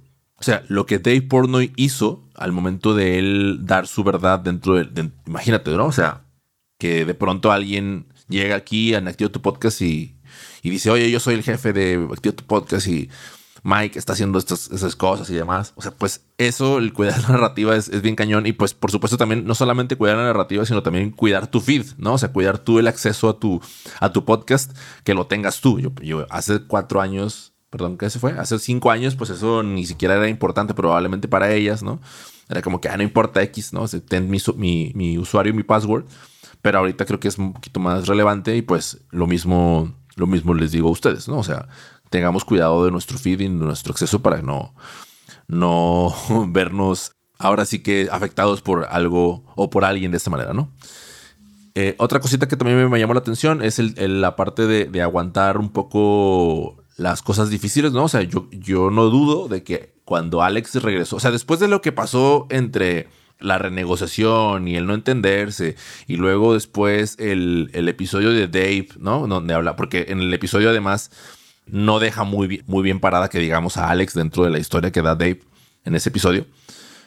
o 0.43 0.45
sea, 0.45 0.65
lo 0.67 0.85
que 0.85 0.99
Dave 0.99 1.21
Portnoy 1.21 1.71
hizo 1.77 2.27
al 2.35 2.51
momento 2.51 2.93
de 2.93 3.17
él 3.17 3.59
dar 3.61 3.87
su 3.87 4.03
verdad 4.03 4.39
dentro 4.39 4.73
de, 4.73 5.09
imagínate, 5.25 5.71
¿no? 5.71 5.85
O 5.85 5.93
sea, 5.93 6.25
que 6.77 7.05
de 7.05 7.13
pronto 7.13 7.49
alguien 7.49 8.07
llega 8.27 8.57
aquí 8.57 8.93
a 8.93 8.97
Activo 8.97 9.31
tu 9.31 9.41
Podcast 9.41 9.81
y, 9.81 10.17
dice, 10.61 10.91
oye, 10.91 11.09
yo 11.09 11.21
soy 11.21 11.35
el 11.35 11.43
jefe 11.43 11.71
de 11.71 12.09
Activo 12.11 12.35
tu 12.35 12.43
Podcast 12.43 12.89
y 12.89 13.09
Mike 13.63 13.97
está 13.97 14.11
haciendo 14.11 14.37
estas, 14.37 14.69
esas 14.69 14.97
cosas 14.97 15.29
y 15.29 15.33
demás. 15.33 15.71
O 15.77 15.81
sea, 15.81 15.91
pues 15.91 16.25
eso, 16.37 16.77
el 16.77 16.91
cuidar 16.91 17.21
la 17.21 17.29
narrativa 17.29 17.73
es, 17.77 18.01
bien 18.01 18.17
cañón. 18.17 18.45
Y 18.45 18.51
pues, 18.51 18.73
por 18.73 18.91
supuesto, 18.91 19.15
también 19.15 19.45
no 19.45 19.55
solamente 19.55 19.95
cuidar 19.95 20.17
la 20.17 20.25
narrativa, 20.25 20.65
sino 20.65 20.83
también 20.83 21.11
cuidar 21.11 21.47
tu 21.47 21.61
feed, 21.61 21.85
¿no? 21.95 22.15
O 22.15 22.17
sea, 22.17 22.33
cuidar 22.33 22.59
tú 22.59 22.79
el 22.79 22.87
acceso 22.87 23.29
a 23.29 23.39
tu, 23.39 23.61
a 24.01 24.11
tu 24.11 24.25
podcast, 24.25 24.77
que 25.05 25.13
lo 25.13 25.25
tengas 25.25 25.61
tú. 25.61 25.79
Yo 25.79 26.27
hace 26.29 26.59
cuatro 26.67 26.99
años 26.99 27.52
perdón, 27.73 27.97
¿qué 27.97 28.07
se 28.11 28.19
fue? 28.19 28.33
Hace 28.33 28.59
cinco 28.59 28.91
años, 28.91 29.15
pues 29.15 29.31
eso 29.31 29.63
ni 29.63 29.87
siquiera 29.87 30.13
era 30.13 30.29
importante 30.29 30.75
probablemente 30.75 31.27
para 31.27 31.51
ellas, 31.51 31.81
¿no? 31.81 31.99
Era 32.47 32.61
como 32.61 32.79
que, 32.79 32.87
ah, 32.87 32.97
no 32.97 33.01
importa 33.01 33.41
X, 33.41 33.73
¿no? 33.73 33.87
ten 33.87 34.29
mi, 34.29 34.37
mi, 34.55 34.91
mi 34.93 35.17
usuario 35.17 35.51
y 35.51 35.55
mi 35.55 35.63
password. 35.63 36.05
Pero 36.61 36.77
ahorita 36.77 37.03
creo 37.05 37.19
que 37.19 37.29
es 37.29 37.39
un 37.39 37.53
poquito 37.53 37.79
más 37.79 38.05
relevante 38.07 38.55
y 38.55 38.61
pues 38.61 38.99
lo 39.09 39.25
mismo, 39.25 39.91
lo 40.15 40.27
mismo 40.27 40.53
les 40.53 40.71
digo 40.71 40.87
a 40.87 40.91
ustedes, 40.91 41.27
¿no? 41.27 41.39
O 41.39 41.43
sea, 41.43 41.67
tengamos 42.11 42.45
cuidado 42.45 42.85
de 42.85 42.91
nuestro 42.91 43.17
feed 43.17 43.39
y 43.39 43.45
de 43.45 43.49
nuestro 43.49 43.91
acceso 43.91 44.21
para 44.21 44.43
no, 44.43 44.75
no 45.47 46.13
vernos 46.49 47.13
ahora 47.39 47.65
sí 47.65 47.79
que 47.81 48.07
afectados 48.11 48.61
por 48.61 48.85
algo 48.85 49.43
o 49.55 49.71
por 49.71 49.83
alguien 49.83 50.11
de 50.11 50.17
esta 50.17 50.29
manera, 50.29 50.53
¿no? 50.53 50.69
Eh, 51.73 51.95
otra 51.97 52.19
cosita 52.19 52.47
que 52.47 52.55
también 52.55 52.87
me 52.87 52.99
llamó 52.99 53.15
la 53.15 53.21
atención 53.21 53.63
es 53.63 53.79
el, 53.79 54.21
la 54.21 54.35
parte 54.35 54.67
de, 54.67 55.01
aguantar 55.01 55.57
un 55.57 55.69
poco 55.69 56.82
las 56.97 57.21
cosas 57.21 57.49
difíciles, 57.49 57.91
¿no? 57.91 58.05
O 58.05 58.09
sea, 58.09 58.21
yo, 58.21 58.47
yo 58.51 58.91
no 58.91 59.05
dudo 59.05 59.47
de 59.47 59.63
que 59.63 59.93
cuando 60.05 60.41
Alex 60.41 60.75
regresó, 60.81 61.15
o 61.15 61.19
sea, 61.19 61.31
después 61.31 61.59
de 61.59 61.67
lo 61.67 61.81
que 61.81 61.91
pasó 61.91 62.47
entre 62.49 63.07
la 63.39 63.57
renegociación 63.57 64.67
y 64.67 64.75
el 64.75 64.85
no 64.85 64.93
entenderse, 64.93 65.75
y 66.07 66.15
luego 66.15 66.53
después 66.53 67.17
el, 67.19 67.69
episodio 67.73 68.31
de 68.31 68.47
Dave, 68.47 68.89
¿no? 68.99 69.27
Donde 69.27 69.53
habla, 69.53 69.75
porque 69.75 70.05
en 70.09 70.19
el 70.19 70.33
episodio 70.33 70.69
además 70.69 71.11
no 71.65 71.99
deja 71.99 72.23
muy 72.23 72.47
bien, 72.47 72.63
muy 72.67 72.83
bien 72.83 72.99
parada 72.99 73.29
que 73.29 73.39
digamos 73.39 73.77
a 73.77 73.89
Alex 73.89 74.13
dentro 74.13 74.43
de 74.43 74.51
la 74.51 74.59
historia 74.59 74.91
que 74.91 75.01
da 75.01 75.15
Dave 75.15 75.41
en 75.85 75.95
ese 75.95 76.09
episodio. 76.09 76.45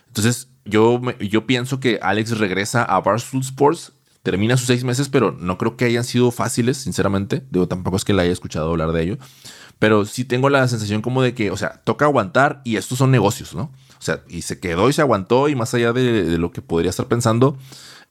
Entonces, 0.08 0.48
yo, 0.64 1.00
yo 1.20 1.46
pienso 1.46 1.78
que 1.80 1.98
Alex 2.02 2.38
regresa 2.38 2.82
a 2.82 3.00
Barstool 3.00 3.42
Sports, 3.42 3.92
termina 4.22 4.56
sus 4.56 4.66
seis 4.66 4.82
meses, 4.82 5.08
pero 5.08 5.30
no 5.30 5.56
creo 5.58 5.76
que 5.76 5.84
hayan 5.84 6.04
sido 6.04 6.30
fáciles, 6.30 6.78
sinceramente. 6.78 7.44
Digo, 7.50 7.68
tampoco 7.68 7.96
es 7.96 8.04
que 8.04 8.12
la 8.12 8.22
haya 8.22 8.32
escuchado 8.32 8.70
hablar 8.70 8.92
de 8.92 9.02
ello. 9.02 9.18
Pero 9.78 10.06
sí 10.06 10.24
tengo 10.24 10.48
la 10.48 10.66
sensación 10.68 11.02
como 11.02 11.22
de 11.22 11.34
que, 11.34 11.50
o 11.50 11.56
sea, 11.56 11.82
toca 11.84 12.06
aguantar 12.06 12.62
y 12.64 12.76
estos 12.76 12.98
son 12.98 13.10
negocios, 13.10 13.54
¿no? 13.54 13.70
O 13.98 14.02
sea, 14.02 14.22
y 14.28 14.42
se 14.42 14.58
quedó 14.58 14.88
y 14.88 14.92
se 14.92 15.02
aguantó 15.02 15.48
y 15.48 15.54
más 15.54 15.74
allá 15.74 15.92
de, 15.92 16.38
lo 16.38 16.50
que 16.50 16.62
podría 16.62 16.90
estar 16.90 17.06
pensando, 17.06 17.58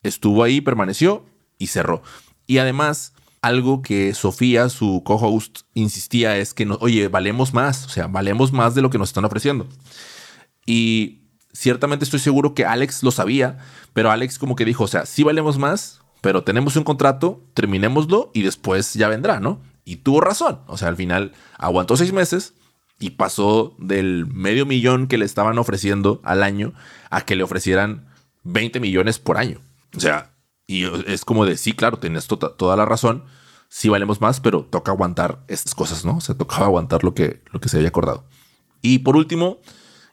estuvo 0.02 0.42
ahí, 0.42 0.60
permaneció 0.60 1.24
y 1.58 1.68
cerró. 1.68 2.02
Y 2.46 2.58
además, 2.58 3.14
algo 3.42 3.82
que 3.82 4.14
Sofía, 4.14 4.68
su 4.68 5.02
co-host, 5.04 5.60
insistía 5.74 6.36
es 6.36 6.54
que, 6.54 6.66
no, 6.66 6.78
oye, 6.80 7.08
valemos 7.08 7.54
más, 7.54 7.86
o 7.86 7.88
sea, 7.88 8.06
valemos 8.06 8.52
más 8.52 8.74
de 8.74 8.82
lo 8.82 8.90
que 8.90 8.98
nos 8.98 9.08
están 9.08 9.24
ofreciendo. 9.24 9.66
Y 10.66 11.22
ciertamente 11.52 12.04
estoy 12.04 12.20
seguro 12.20 12.54
que 12.54 12.64
Alex 12.64 13.02
lo 13.02 13.10
sabía, 13.10 13.58
pero 13.92 14.10
Alex 14.10 14.38
como 14.38 14.56
que 14.56 14.64
dijo, 14.64 14.84
o 14.84 14.88
sea, 14.88 15.06
sí 15.06 15.22
valemos 15.22 15.58
más, 15.58 16.00
pero 16.20 16.44
tenemos 16.44 16.76
un 16.76 16.84
contrato, 16.84 17.42
terminémoslo 17.54 18.30
y 18.34 18.42
después 18.42 18.94
ya 18.94 19.08
vendrá, 19.08 19.40
¿no? 19.40 19.60
Y 19.86 19.98
tuvo 19.98 20.20
razón. 20.20 20.58
O 20.66 20.76
sea, 20.76 20.88
al 20.88 20.96
final 20.96 21.32
aguantó 21.56 21.96
seis 21.96 22.12
meses 22.12 22.54
y 22.98 23.10
pasó 23.10 23.74
del 23.78 24.26
medio 24.26 24.66
millón 24.66 25.06
que 25.06 25.16
le 25.16 25.24
estaban 25.24 25.58
ofreciendo 25.58 26.20
al 26.24 26.42
año 26.42 26.74
a 27.08 27.22
que 27.22 27.36
le 27.36 27.44
ofrecieran 27.44 28.08
20 28.42 28.80
millones 28.80 29.20
por 29.20 29.38
año. 29.38 29.60
O 29.96 30.00
sea, 30.00 30.32
y 30.66 30.84
es 31.06 31.24
como 31.24 31.46
de, 31.46 31.56
sí, 31.56 31.72
claro, 31.72 31.98
tienes 32.00 32.26
tota-, 32.26 32.56
toda 32.56 32.76
la 32.76 32.84
razón. 32.84 33.24
Sí 33.68 33.88
valemos 33.88 34.20
más, 34.20 34.40
pero 34.40 34.64
toca 34.64 34.90
aguantar 34.90 35.44
estas 35.46 35.76
cosas, 35.76 36.04
¿no? 36.04 36.16
O 36.16 36.20
sea, 36.20 36.36
tocaba 36.36 36.66
aguantar 36.66 37.04
lo 37.04 37.14
que, 37.14 37.42
lo 37.52 37.60
que 37.60 37.68
se 37.68 37.76
había 37.76 37.88
acordado. 37.88 38.24
Y 38.82 38.98
por 38.98 39.16
último, 39.16 39.60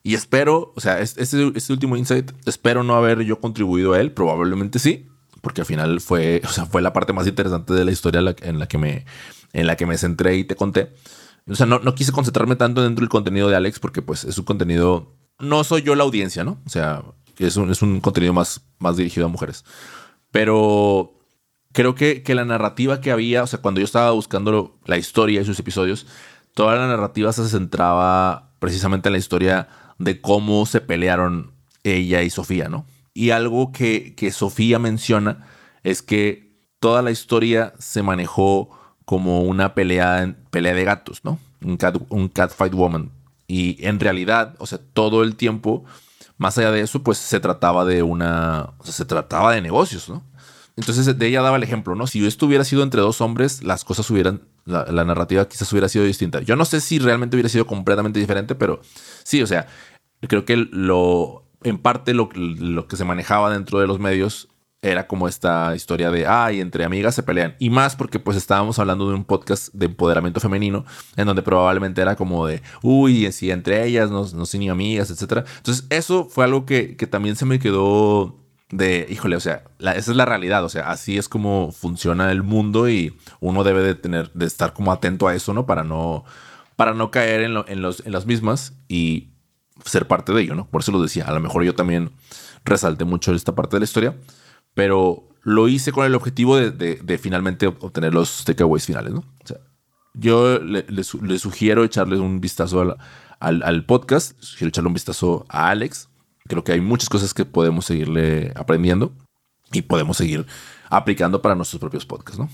y 0.04 0.14
espero, 0.14 0.72
o 0.76 0.82
sea, 0.82 1.00
este, 1.00 1.24
este 1.24 1.74
último 1.74 1.98
insight, 1.98 2.32
espero 2.46 2.84
no 2.84 2.94
haber 2.94 3.22
yo 3.22 3.40
contribuido 3.40 3.94
a 3.94 4.00
él, 4.00 4.12
probablemente 4.12 4.78
sí, 4.78 5.08
porque 5.42 5.62
al 5.62 5.66
final 5.66 6.00
fue, 6.00 6.42
o 6.46 6.50
sea, 6.50 6.68
fue 6.68 6.84
la 6.84 6.94
parte 6.94 7.12
más 7.12 7.26
interesante 7.26 7.74
de 7.74 7.86
la 7.86 7.92
historia 7.92 8.22
en 8.42 8.60
la 8.60 8.68
que 8.68 8.78
me, 8.78 9.06
en 9.54 9.68
la 9.68 9.78
que 9.78 9.86
me 9.86 9.98
centré 9.98 10.36
y 10.36 10.44
te 10.44 10.56
conté. 10.56 10.94
O 11.48 11.56
sea, 11.56 11.66
no, 11.66 11.80
no 11.80 11.96
quise 11.96 12.12
concentrarme 12.12 12.56
tanto 12.56 12.84
dentro 12.84 13.02
del 13.02 13.10
contenido 13.10 13.50
de 13.50 13.56
Alex 13.56 13.80
porque 13.80 14.02
pues 14.02 14.24
es 14.24 14.38
un 14.38 14.46
contenido, 14.46 15.14
no 15.40 15.64
soy 15.64 15.84
yo 15.84 15.96
la 15.96 16.04
audiencia, 16.04 16.44
¿no? 16.44 16.60
O 16.66 16.70
sea, 16.70 17.04
es 17.38 17.58
un, 17.58 17.70
es 17.72 17.82
un 17.82 18.02
contenido 18.02 18.34
más, 18.34 18.62
más 18.80 18.98
dirigido 18.98 19.26
a 19.26 19.30
mujeres. 19.30 19.64
Pero 20.32 21.20
creo 21.72 21.96
que, 21.96 22.24
que 22.24 22.36
la 22.36 22.46
narrativa 22.46 23.02
que 23.02 23.12
había, 23.12 23.44
o 23.44 23.48
sea, 23.48 23.62
cuando 23.62 23.80
yo 23.80 23.86
estaba 23.86 24.12
buscando 24.12 24.80
la 24.86 24.98
historia 24.98 25.42
y 25.42 25.46
sus 25.46 25.60
episodios, 25.60 26.08
toda 26.54 26.76
la 26.76 26.88
narrativa 26.88 27.34
se 27.34 27.48
centraba 27.48 28.54
precisamente 28.60 29.10
en 29.10 29.14
la 29.14 29.20
historia 29.20 29.68
de 30.00 30.22
cómo 30.22 30.66
se 30.66 30.82
pelearon 30.82 31.52
ella 31.84 32.24
y 32.24 32.30
Sofía, 32.30 32.70
¿no? 32.70 32.86
Y 33.14 33.32
algo 33.32 33.72
que, 33.72 34.16
que 34.16 34.32
Sofía 34.32 34.80
menciona 34.80 35.46
es 35.84 36.02
que 36.02 36.54
toda 36.80 37.02
la 37.02 37.12
historia 37.12 37.74
se 37.78 38.02
manejó 38.02 38.70
como 39.06 39.42
una 39.42 39.74
pelea, 39.74 40.36
pelea 40.50 40.74
de 40.74 40.84
gatos, 40.84 41.24
¿no? 41.24 41.40
Un, 41.62 41.78
cat, 41.78 41.96
un 42.10 42.32
woman. 42.74 43.12
Y 43.48 43.84
en 43.86 44.00
realidad, 44.00 44.56
o 44.60 44.66
sea, 44.66 44.80
todo 44.94 45.24
el 45.24 45.36
tiempo, 45.36 45.84
más 46.38 46.58
allá 46.58 46.72
de 46.72 46.82
eso, 46.82 47.04
pues 47.04 47.18
se 47.18 47.40
trataba 47.40 47.86
de 47.86 48.04
una, 48.04 48.74
o 48.78 48.84
sea, 48.84 48.94
se 48.94 49.06
trataba 49.06 49.54
de 49.54 49.62
negocios, 49.62 50.10
¿no? 50.10 50.24
Entonces 50.76 51.18
de 51.18 51.28
ella 51.28 51.42
daba 51.42 51.58
el 51.58 51.64
ejemplo, 51.64 51.94
¿no? 51.94 52.08
Si 52.08 52.26
esto 52.26 52.48
hubiera 52.48 52.64
sido 52.64 52.82
entre 52.82 53.02
dos 53.02 53.22
hombres, 53.22 53.64
las 53.64 53.84
cosas 53.84 54.10
hubieran, 54.10 54.42
la, 54.66 54.86
narrativa 55.06 55.48
quizás 55.48 55.72
hubiera 55.72 55.88
sido 55.88 56.04
distinta. 56.06 56.42
Yo 56.42 56.56
no 56.56 56.66
sé 56.66 56.82
si 56.82 56.98
realmente 56.98 57.36
hubiera 57.36 57.50
sido 57.50 57.68
completamente 57.68 58.20
diferente, 58.20 58.56
pero 58.56 58.82
sí, 59.24 59.44
o 59.44 59.48
sea, 59.48 59.68
creo 60.28 60.46
que 60.46 60.58
lo, 60.58 61.46
en 61.62 61.78
parte 61.78 62.16
lo 62.16 62.30
que 62.88 62.96
se 62.96 63.06
manejaba 63.06 63.52
dentro 63.52 63.80
de 63.80 63.86
los 63.86 64.00
medios 64.00 64.48
era 64.84 65.08
como 65.08 65.30
esta 65.30 65.76
historia 65.76 66.12
de, 66.12 66.28
ay, 66.28 66.60
entre 66.60 66.84
amigas 66.84 67.16
se 67.16 67.24
pelean. 67.24 67.56
Y 67.58 67.70
más 67.70 67.96
porque 67.96 68.20
pues 68.20 68.36
estábamos 68.36 68.78
hablando 68.80 69.08
de 69.08 69.16
un 69.16 69.24
podcast 69.24 69.74
de 69.74 69.86
empoderamiento 69.86 70.42
femenino, 70.42 70.86
en 71.16 71.26
donde 71.26 71.42
probablemente 71.42 72.02
era 72.02 72.18
como 72.18 72.46
de, 72.46 72.62
uy, 72.82 73.32
si 73.32 73.50
entre 73.50 73.86
ellas 73.86 74.12
no, 74.12 74.28
no 74.34 74.46
son 74.46 74.60
ni 74.60 74.70
amigas, 74.70 75.10
etc. 75.10 75.46
Entonces 75.58 75.86
eso 75.90 76.26
fue 76.26 76.44
algo 76.44 76.66
que, 76.66 76.98
que, 76.98 77.08
también 77.08 77.38
se 77.38 77.46
me 77.46 77.60
quedó 77.60 78.36
de, 78.72 79.08
híjole, 79.10 79.38
o 79.38 79.40
sea, 79.40 79.64
esa 79.80 80.12
es 80.12 80.18
la 80.18 80.26
realidad, 80.26 80.66
o 80.66 80.70
sea, 80.70 80.92
así 80.92 81.18
es 81.18 81.30
como 81.30 81.72
funciona 81.72 82.30
el 82.30 82.44
mundo 82.44 82.90
y 82.90 83.18
uno 83.40 83.64
debe 83.64 83.84
de 83.84 83.96
tener, 83.96 84.32
de 84.34 84.46
estar 84.46 84.74
como 84.74 84.92
atento 84.92 85.30
a 85.30 85.36
eso, 85.36 85.54
¿no? 85.54 85.66
Para 85.66 85.86
no, 85.86 86.26
para 86.76 86.94
no 86.94 87.10
caer 87.10 87.42
en, 87.42 87.56
en, 87.68 87.82
los, 87.82 88.06
en 88.06 88.12
las 88.12 88.26
mismas 88.26 88.74
y 88.90 89.30
ser 89.86 90.08
parte 90.08 90.34
de 90.34 90.42
ello, 90.42 90.56
¿no? 90.56 90.68
Por 90.68 90.82
eso 90.82 90.92
lo 90.92 91.02
decía, 91.02 91.24
a 91.24 91.34
lo 91.34 91.40
mejor 91.40 91.64
yo 91.64 91.74
también 91.74 92.12
resalté 92.66 93.06
mucho 93.06 93.34
esta 93.34 93.56
parte 93.56 93.78
de 93.78 93.80
la 93.80 93.86
historia 93.86 94.16
pero 94.74 95.30
lo 95.44 95.68
hice 95.68 95.92
con 95.92 96.06
el 96.06 96.16
objetivo 96.16 96.58
de, 96.58 97.18
finalmente 97.22 97.68
obtener 97.68 98.14
los 98.14 98.46
takeaways 98.46 98.86
finales, 98.86 99.14
¿no? 99.14 99.20
O 99.20 99.48
sea, 99.48 99.58
yo 100.14 100.60
le, 100.60 101.04
sugiero 101.40 101.84
echarle 101.84 102.20
un 102.20 102.40
vistazo 102.40 102.96
al, 103.40 103.86
podcast, 103.86 104.42
sugiero 104.42 104.70
echarle 104.70 104.88
un 104.88 104.94
vistazo 104.94 105.46
a 105.50 105.70
Alex. 105.70 106.10
Creo 106.46 106.64
que 106.64 106.72
hay 106.72 106.82
muchas 106.82 107.10
cosas 107.10 107.34
que 107.34 107.46
podemos 107.46 107.86
seguirle 107.86 108.52
aprendiendo 108.56 109.14
y 109.72 109.82
podemos 109.82 110.18
seguir 110.18 110.46
aplicando 110.90 111.42
para 111.42 111.56
nuestros 111.56 111.80
propios 111.80 112.06
podcasts, 112.06 112.40
¿no? 112.40 112.50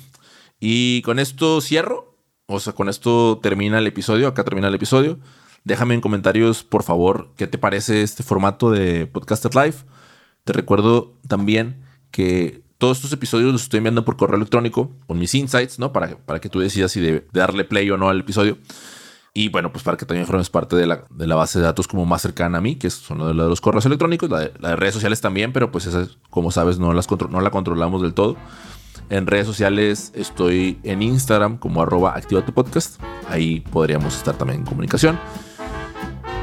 Y 0.59 1.01
con 1.03 1.19
esto 1.19 1.61
cierro, 1.61 2.17
o 2.47 2.59
sea, 2.59 2.73
con 2.73 2.89
esto 2.89 3.39
termina 3.41 3.79
el 3.79 3.87
episodio, 3.87 4.27
acá 4.27 4.43
termina 4.43 4.67
el 4.67 4.75
episodio. 4.75 5.19
Déjame 5.63 5.93
en 5.93 6.01
comentarios, 6.01 6.63
por 6.63 6.83
favor, 6.83 7.33
qué 7.35 7.47
te 7.47 7.57
parece 7.57 8.01
este 8.01 8.23
formato 8.23 8.71
de 8.71 9.05
Podcaster 9.05 9.53
Live. 9.55 9.75
Te 10.43 10.53
recuerdo 10.53 11.13
también 11.27 11.88
que 12.11 12.61
todos 12.77 12.97
estos 12.97 13.11
episodios 13.13 13.51
los 13.51 13.63
estoy 13.63 13.79
enviando 13.79 14.05
por 14.05 14.17
correo 14.17 14.37
electrónico 14.37 14.91
con 15.05 15.19
mis 15.19 15.35
insights, 15.35 15.79
¿no? 15.79 15.91
Para, 15.91 16.17
para 16.17 16.39
que 16.39 16.49
tú 16.49 16.59
decidas 16.59 16.91
si 16.91 17.01
de, 17.01 17.27
darle 17.33 17.65
play 17.65 17.89
o 17.91 17.97
no 17.97 18.09
al 18.09 18.21
episodio. 18.21 18.57
Y 19.33 19.49
bueno, 19.49 19.71
pues 19.71 19.83
para 19.83 19.95
que 19.97 20.05
también 20.05 20.25
formes 20.25 20.49
parte 20.49 20.75
de 20.75 20.87
la, 20.87 21.05
de 21.09 21.27
la 21.27 21.35
base 21.35 21.59
de 21.59 21.65
datos 21.65 21.87
como 21.87 22.05
más 22.05 22.21
cercana 22.21 22.57
a 22.57 22.61
mí, 22.61 22.75
que 22.75 22.89
son 22.89 23.19
de 23.19 23.33
los 23.33 23.61
correos 23.61 23.85
electrónicos, 23.85 24.29
la 24.29 24.39
de, 24.39 24.75
redes 24.75 24.93
sociales 24.93 25.21
también, 25.21 25.53
pero 25.53 25.71
pues 25.71 25.85
esas, 25.85 26.17
como 26.29 26.51
sabes, 26.51 26.79
no, 26.79 26.93
las 26.93 27.07
no 27.29 27.41
la 27.41 27.51
controlamos 27.51 28.01
del 28.01 28.13
todo. 28.13 28.37
En 29.09 29.27
redes 29.27 29.45
sociales 29.45 30.11
estoy 30.15 30.79
en 30.83 31.01
Instagram 31.01 31.57
como 31.57 31.81
arroba 31.81 32.15
activa 32.15 32.45
tu 32.45 32.53
podcast. 32.53 33.01
Ahí 33.27 33.59
podríamos 33.59 34.15
estar 34.15 34.37
también 34.37 34.61
en 34.61 34.65
comunicación. 34.65 35.19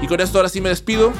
Y 0.03 0.07
con 0.07 0.21
esto 0.21 0.39
ahora 0.39 0.49
sí 0.49 0.61
me 0.61 0.69
despido. 0.69 1.13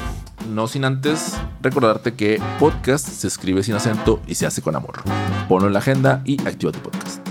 No 0.49 0.67
sin 0.67 0.85
antes 0.85 1.37
recordarte 1.61 2.13
que 2.13 2.41
podcast 2.59 3.07
se 3.07 3.27
escribe 3.27 3.63
sin 3.63 3.75
acento 3.75 4.21
y 4.27 4.35
se 4.35 4.45
hace 4.45 4.61
con 4.61 4.75
amor. 4.75 5.03
Ponlo 5.49 5.67
en 5.67 5.73
la 5.73 5.79
agenda 5.79 6.21
y 6.25 6.41
activa 6.47 6.71
tu 6.71 6.79
podcast. 6.79 7.27